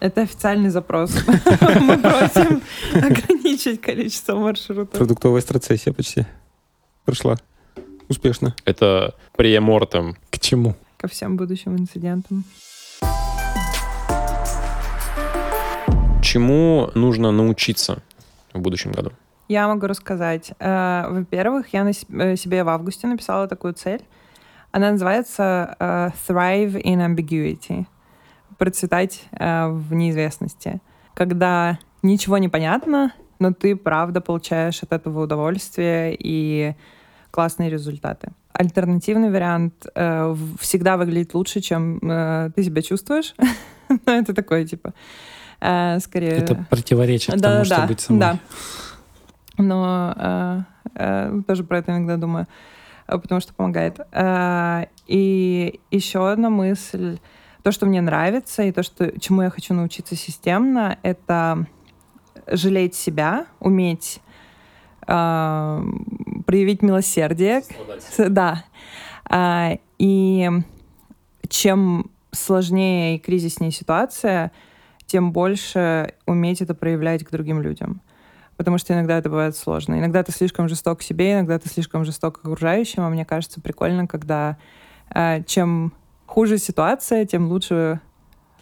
[0.00, 1.12] Это официальный запрос.
[1.26, 2.62] Мы просим
[2.94, 4.90] ограничить количество маршрутов.
[4.90, 6.26] Продуктовая страцессия почти
[7.04, 7.36] прошла
[8.08, 8.54] успешно.
[8.64, 10.16] Это премортем.
[10.30, 10.76] К чему?
[10.96, 12.44] Ко всем будущим инцидентам.
[16.30, 18.02] Чему нужно научиться
[18.52, 19.12] в будущем году?
[19.48, 20.52] Я могу рассказать.
[20.58, 24.02] Э, во-первых, я на э, себе в августе написала такую цель.
[24.70, 27.86] Она называется э, Thrive in Ambiguity.
[28.58, 30.82] Процветать в неизвестности.
[31.14, 36.74] Когда ничего не понятно, но ты правда получаешь от этого удовольствие и
[37.30, 38.32] классные результаты.
[38.52, 39.86] Альтернативный вариант
[40.60, 42.00] всегда выглядит лучше, чем
[42.54, 43.34] ты себя чувствуешь.
[44.06, 44.92] Но это такое, типа,
[45.60, 46.30] э, скорее...
[46.30, 48.20] Это противоречит да, тому, да, что быть собой.
[48.20, 48.38] Да.
[49.58, 50.60] Но э,
[50.94, 52.46] э, тоже про это иногда думаю,
[53.06, 54.00] э, потому что помогает.
[54.12, 57.18] Э, и еще одна мысль.
[57.62, 61.66] То, что мне нравится, и то, что, чему я хочу научиться системно, это
[62.46, 64.20] жалеть себя, уметь
[65.06, 65.82] э,
[66.46, 67.62] проявить милосердие.
[68.16, 68.64] Да.
[69.28, 70.48] Э, и
[71.48, 74.52] чем сложнее и кризиснее ситуация,
[75.08, 78.00] тем больше уметь это проявлять к другим людям.
[78.56, 79.98] Потому что иногда это бывает сложно.
[79.98, 83.02] Иногда ты слишком жесток к себе, иногда ты слишком жесток к окружающим.
[83.02, 84.58] А мне кажется прикольно, когда
[85.14, 85.92] э, чем
[86.26, 88.00] хуже ситуация, тем лучше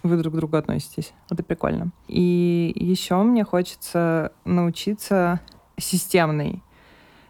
[0.03, 1.12] вы друг к другу относитесь.
[1.30, 1.90] Это прикольно.
[2.07, 5.40] И еще мне хочется научиться
[5.78, 6.62] системной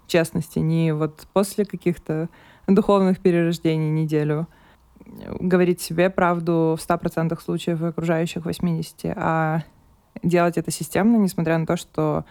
[0.06, 2.28] честности, не вот после каких-то
[2.66, 4.46] духовных перерождений неделю,
[5.40, 9.62] говорить себе правду в 100% случаев и окружающих 80%, а
[10.22, 12.24] делать это системно, несмотря на то, что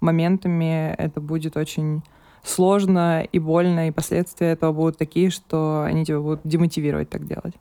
[0.00, 2.02] моментами это будет очень
[2.42, 7.54] сложно и больно, и последствия этого будут такие, что они тебя будут демотивировать так делать.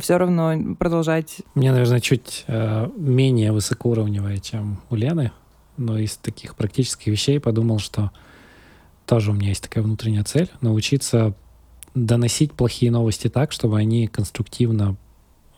[0.00, 1.38] Все равно продолжать...
[1.54, 5.32] Мне, наверное, чуть э, менее высокоуровневая, чем у Лены,
[5.76, 8.12] но из таких практических вещей подумал, что
[9.04, 11.34] тоже у меня есть такая внутренняя цель— научиться
[11.94, 14.96] доносить плохие новости так, чтобы они конструктивно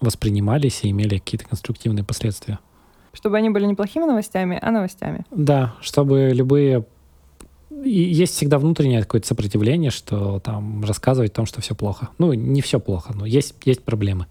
[0.01, 2.59] воспринимались и имели какие-то конструктивные последствия.
[3.13, 5.25] Чтобы они были не плохими новостями, а новостями.
[5.31, 6.87] Да, чтобы любые...
[7.85, 12.11] И есть всегда внутреннее какое-то сопротивление, что там рассказывать о том, что все плохо.
[12.19, 14.27] Ну, не все плохо, но есть, есть проблемы.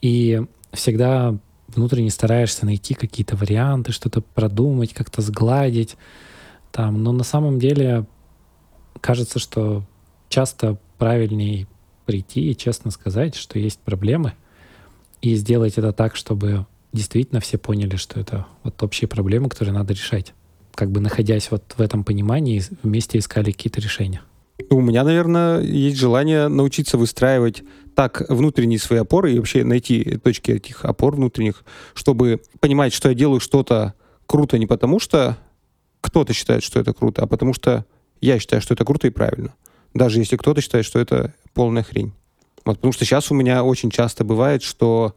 [0.00, 0.42] И
[0.72, 1.36] всегда
[1.68, 5.96] внутренне стараешься найти какие-то варианты, что-то продумать, как-то сгладить.
[6.72, 7.02] Там.
[7.02, 8.06] Но на самом деле
[9.00, 9.84] кажется, что
[10.28, 11.66] часто правильнее
[12.04, 14.34] прийти и честно сказать, что есть проблемы,
[15.20, 19.94] и сделать это так, чтобы действительно все поняли, что это вот общие проблемы, которые надо
[19.94, 20.34] решать.
[20.74, 24.22] Как бы находясь вот в этом понимании, вместе искали какие-то решения.
[24.70, 27.62] У меня, наверное, есть желание научиться выстраивать
[27.94, 33.14] так внутренние свои опоры и вообще найти точки этих опор внутренних, чтобы понимать, что я
[33.14, 33.94] делаю что-то
[34.26, 35.36] круто не потому, что
[36.00, 37.84] кто-то считает, что это круто, а потому что
[38.20, 39.54] я считаю, что это круто и правильно
[39.94, 42.12] даже если кто-то считает, что это полная хрень.
[42.64, 45.14] Вот, потому что сейчас у меня очень часто бывает, что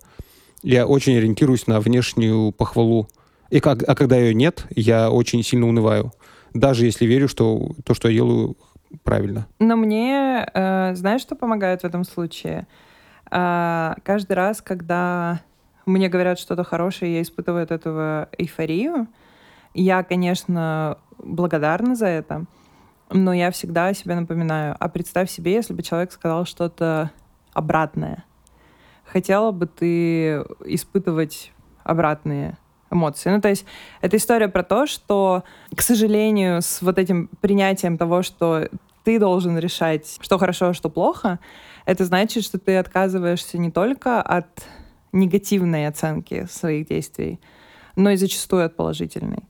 [0.64, 3.08] я очень ориентируюсь на внешнюю похвалу.
[3.50, 6.14] И как, а когда ее нет, я очень сильно унываю.
[6.54, 8.56] Даже если верю, что то, что я делаю,
[9.04, 9.48] правильно.
[9.60, 12.68] Но мне, э, знаешь, что помогает в этом случае?
[13.30, 15.42] Э, каждый раз, когда
[15.86, 19.08] мне говорят что-то хорошее, я испытываю от этого эйфорию.
[19.74, 22.46] Я, конечно, благодарна за это,
[23.12, 27.12] но я всегда себе напоминаю, а представь себе, если бы человек сказал что-то
[27.54, 28.24] обратное.
[29.06, 31.52] Хотела бы ты испытывать
[31.84, 32.58] обратные
[32.90, 33.30] эмоции.
[33.30, 33.66] Ну, то есть
[34.02, 35.44] это история про то, что,
[35.76, 38.70] к сожалению, с вот этим принятием того, что
[39.04, 41.40] ты должен решать, что хорошо, а что плохо,
[41.86, 44.66] это значит, что ты отказываешься не только от
[45.12, 47.40] негативной оценки своих действий,
[47.96, 49.44] но и зачастую от положительной.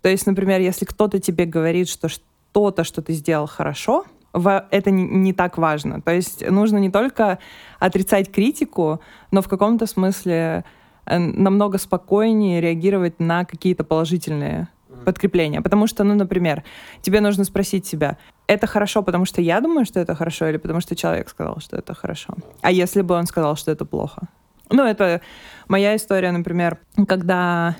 [0.00, 2.08] То есть, например, если кто-то тебе говорит, что
[2.56, 6.00] что-то, что ты сделал хорошо, это не, не так важно.
[6.00, 7.38] То есть нужно не только
[7.78, 9.00] отрицать критику,
[9.30, 10.64] но в каком-то смысле
[11.04, 14.68] э, намного спокойнее реагировать на какие-то положительные
[15.04, 15.60] подкрепления.
[15.60, 16.64] Потому что, ну, например,
[17.02, 20.80] тебе нужно спросить себя, это хорошо, потому что я думаю, что это хорошо, или потому
[20.80, 22.34] что человек сказал, что это хорошо?
[22.62, 24.28] А если бы он сказал, что это плохо?
[24.70, 25.20] Ну, это
[25.68, 27.76] моя история, например, когда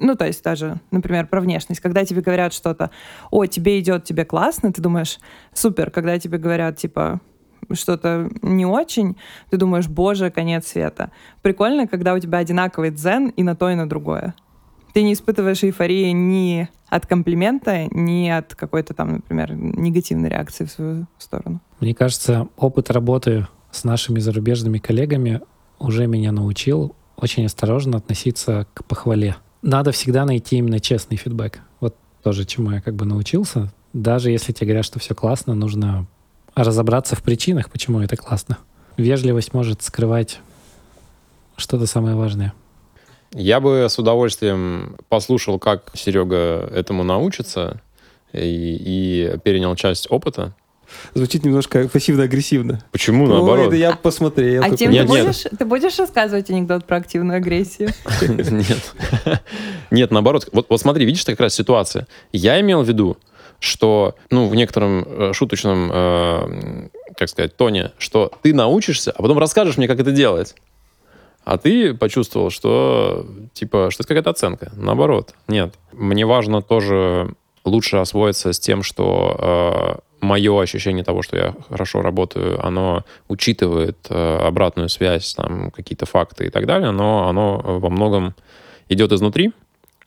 [0.00, 1.80] ну, то есть даже, например, про внешность.
[1.80, 2.90] Когда тебе говорят что-то,
[3.30, 5.20] о, тебе идет, тебе классно, ты думаешь,
[5.52, 5.90] супер.
[5.90, 7.20] Когда тебе говорят, типа,
[7.72, 9.16] что-то не очень,
[9.50, 11.12] ты думаешь, боже, конец света.
[11.42, 14.34] Прикольно, когда у тебя одинаковый дзен и на то, и на другое.
[14.94, 20.70] Ты не испытываешь эйфории ни от комплимента, ни от какой-то там, например, негативной реакции в
[20.70, 21.60] свою сторону.
[21.78, 25.42] Мне кажется, опыт работы с нашими зарубежными коллегами
[25.78, 31.60] уже меня научил очень осторожно относиться к похвале надо всегда найти именно честный фидбэк.
[31.80, 33.72] Вот тоже чему я как бы научился.
[33.92, 36.06] Даже если тебе говорят, что все классно, нужно
[36.54, 38.58] разобраться в причинах, почему это классно.
[38.96, 40.40] Вежливость может скрывать
[41.56, 42.52] что-то самое важное.
[43.32, 47.80] Я бы с удовольствием послушал, как Серега этому научится,
[48.32, 50.54] и, и перенял часть опыта.
[51.14, 52.84] Звучит немножко пассивно-агрессивно.
[52.92, 53.66] Почему наоборот?
[53.66, 54.62] Ой, да я посмотрел.
[54.62, 57.90] А Тим, ты, будешь, ты будешь рассказывать анекдот про активную агрессию?
[58.20, 58.94] Нет.
[59.90, 60.48] Нет, наоборот.
[60.52, 62.06] Вот, вот смотри, видишь, это как раз ситуация.
[62.32, 63.16] Я имел в виду,
[63.58, 69.38] что, ну, в некотором э, шуточном, э, как сказать, тоне, что ты научишься, а потом
[69.38, 70.54] расскажешь мне, как это делать.
[71.44, 74.72] А ты почувствовал, что, типа, что это какая-то оценка.
[74.76, 75.74] Наоборот, нет.
[75.92, 77.34] Мне важно тоже
[77.64, 83.96] лучше освоиться с тем, что э, мое ощущение того, что я хорошо работаю, оно учитывает
[84.10, 88.34] э, обратную связь, там, какие-то факты и так далее, но оно во многом
[88.88, 89.52] идет изнутри,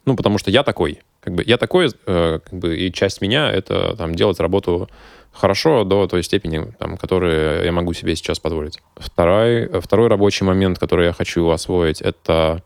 [0.06, 1.02] ну, потому что я такой.
[1.20, 4.90] Как бы я такой, э, как бы, и часть меня— это там, делать работу
[5.32, 8.80] хорошо до той степени, там, которую я могу себе сейчас позволить.
[8.98, 12.62] Второй, второй рабочий момент, который я хочу освоить, это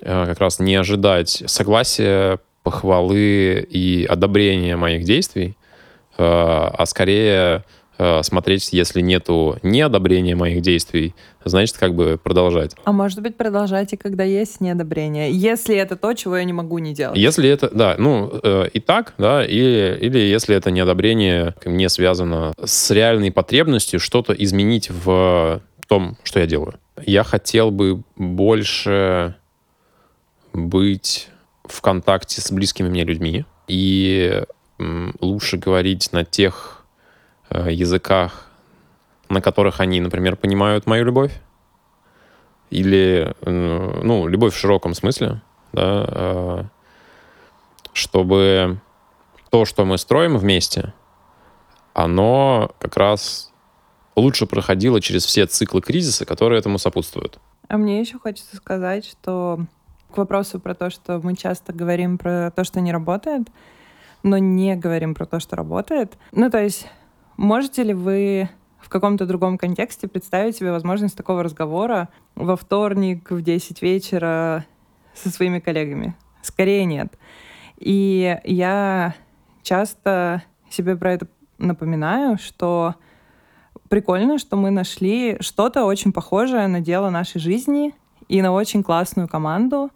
[0.00, 5.65] э, как раз не ожидать согласия, похвалы и одобрения моих действий, Э,
[6.18, 7.64] а скорее
[7.98, 11.14] э, смотреть, если нету неодобрения моих действий,
[11.44, 12.74] значит, как бы продолжать.
[12.84, 16.94] А может быть, продолжайте, когда есть неодобрение, если это то, чего я не могу не
[16.94, 17.18] делать.
[17.18, 22.52] Если это, да, ну, э, и так, да, или, или если это неодобрение не связано
[22.62, 26.74] с реальной потребностью что-то изменить в том, что я делаю.
[27.04, 29.36] Я хотел бы больше
[30.52, 31.28] быть
[31.64, 34.42] в контакте с близкими мне людьми и
[34.78, 36.84] лучше говорить на тех
[37.50, 38.48] э, языках,
[39.28, 41.32] на которых они, например, понимают мою любовь.
[42.70, 45.40] Или, ну, любовь в широком смысле,
[45.72, 46.64] да, э,
[47.92, 48.80] чтобы
[49.50, 50.92] то, что мы строим вместе,
[51.94, 53.52] оно как раз
[54.16, 57.38] лучше проходило через все циклы кризиса, которые этому сопутствуют.
[57.68, 59.60] А мне еще хочется сказать, что
[60.12, 63.48] к вопросу про то, что мы часто говорим про то, что не работает,
[64.22, 66.18] но не говорим про то, что работает.
[66.32, 66.88] Ну, то есть,
[67.36, 68.48] можете ли вы
[68.80, 74.64] в каком-то другом контексте представить себе возможность такого разговора во вторник в 10 вечера
[75.14, 76.14] со своими коллегами?
[76.42, 77.18] Скорее нет.
[77.78, 79.14] И я
[79.62, 82.94] часто себе про это напоминаю, что
[83.88, 87.94] прикольно, что мы нашли что-то очень похожее на дело нашей жизни
[88.28, 89.90] и на очень классную команду,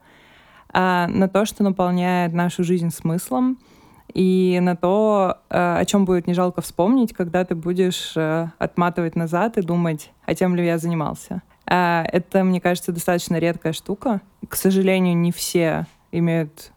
[0.73, 3.59] а, на то, что наполняет нашу жизнь смыслом,
[4.13, 9.17] и на то, э, о чем будет не жалко вспомнить, когда ты будешь э, отматывать
[9.17, 11.43] назад и думать, а тем ли я занимался.
[11.67, 14.21] А, это, мне кажется, достаточно редкая штука.
[14.49, 16.73] К сожалению, не все имеют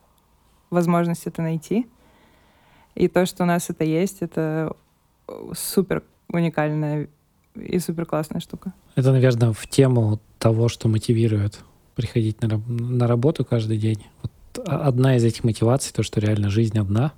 [0.69, 1.87] возможность это найти.
[2.95, 4.75] И то, что у нас это есть, это
[5.53, 7.07] супер уникальная
[7.55, 8.73] и супер классная штука.
[8.95, 11.59] Это, наверное, в тему того, что мотивирует
[11.95, 14.05] приходить на, на работу каждый день.
[14.21, 17.13] Вот одна из этих мотиваций, то, что реально жизнь одна,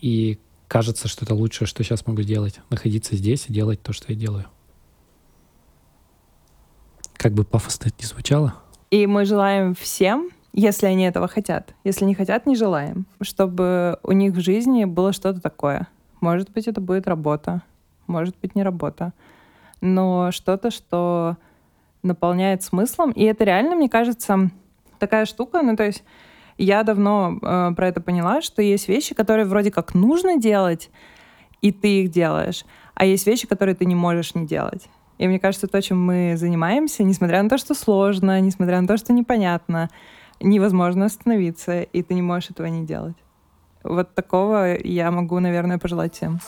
[0.00, 0.38] и
[0.68, 2.60] кажется, что это лучшее, что сейчас могу сделать.
[2.70, 4.46] Находиться здесь и делать то, что я делаю.
[7.14, 8.54] Как бы пафосно это не звучало.
[8.90, 14.12] И мы желаем всем, если они этого хотят, если не хотят, не желаем, чтобы у
[14.12, 15.86] них в жизни было что-то такое.
[16.20, 17.62] Может быть, это будет работа,
[18.06, 19.12] может быть, не работа,
[19.80, 21.36] но что-то, что
[22.02, 23.12] наполняет смыслом.
[23.12, 24.50] И это реально, мне кажется,
[24.98, 25.62] такая штука.
[25.62, 26.02] Ну, то есть
[26.64, 30.90] я давно э, про это поняла, что есть вещи, которые вроде как нужно делать,
[31.62, 34.88] и ты их делаешь, а есть вещи, которые ты не можешь не делать.
[35.18, 38.96] И мне кажется, то, чем мы занимаемся, несмотря на то, что сложно, несмотря на то,
[38.96, 39.90] что непонятно,
[40.40, 43.16] невозможно остановиться, и ты не можешь этого не делать.
[43.82, 46.40] Вот такого я могу, наверное, пожелать всем.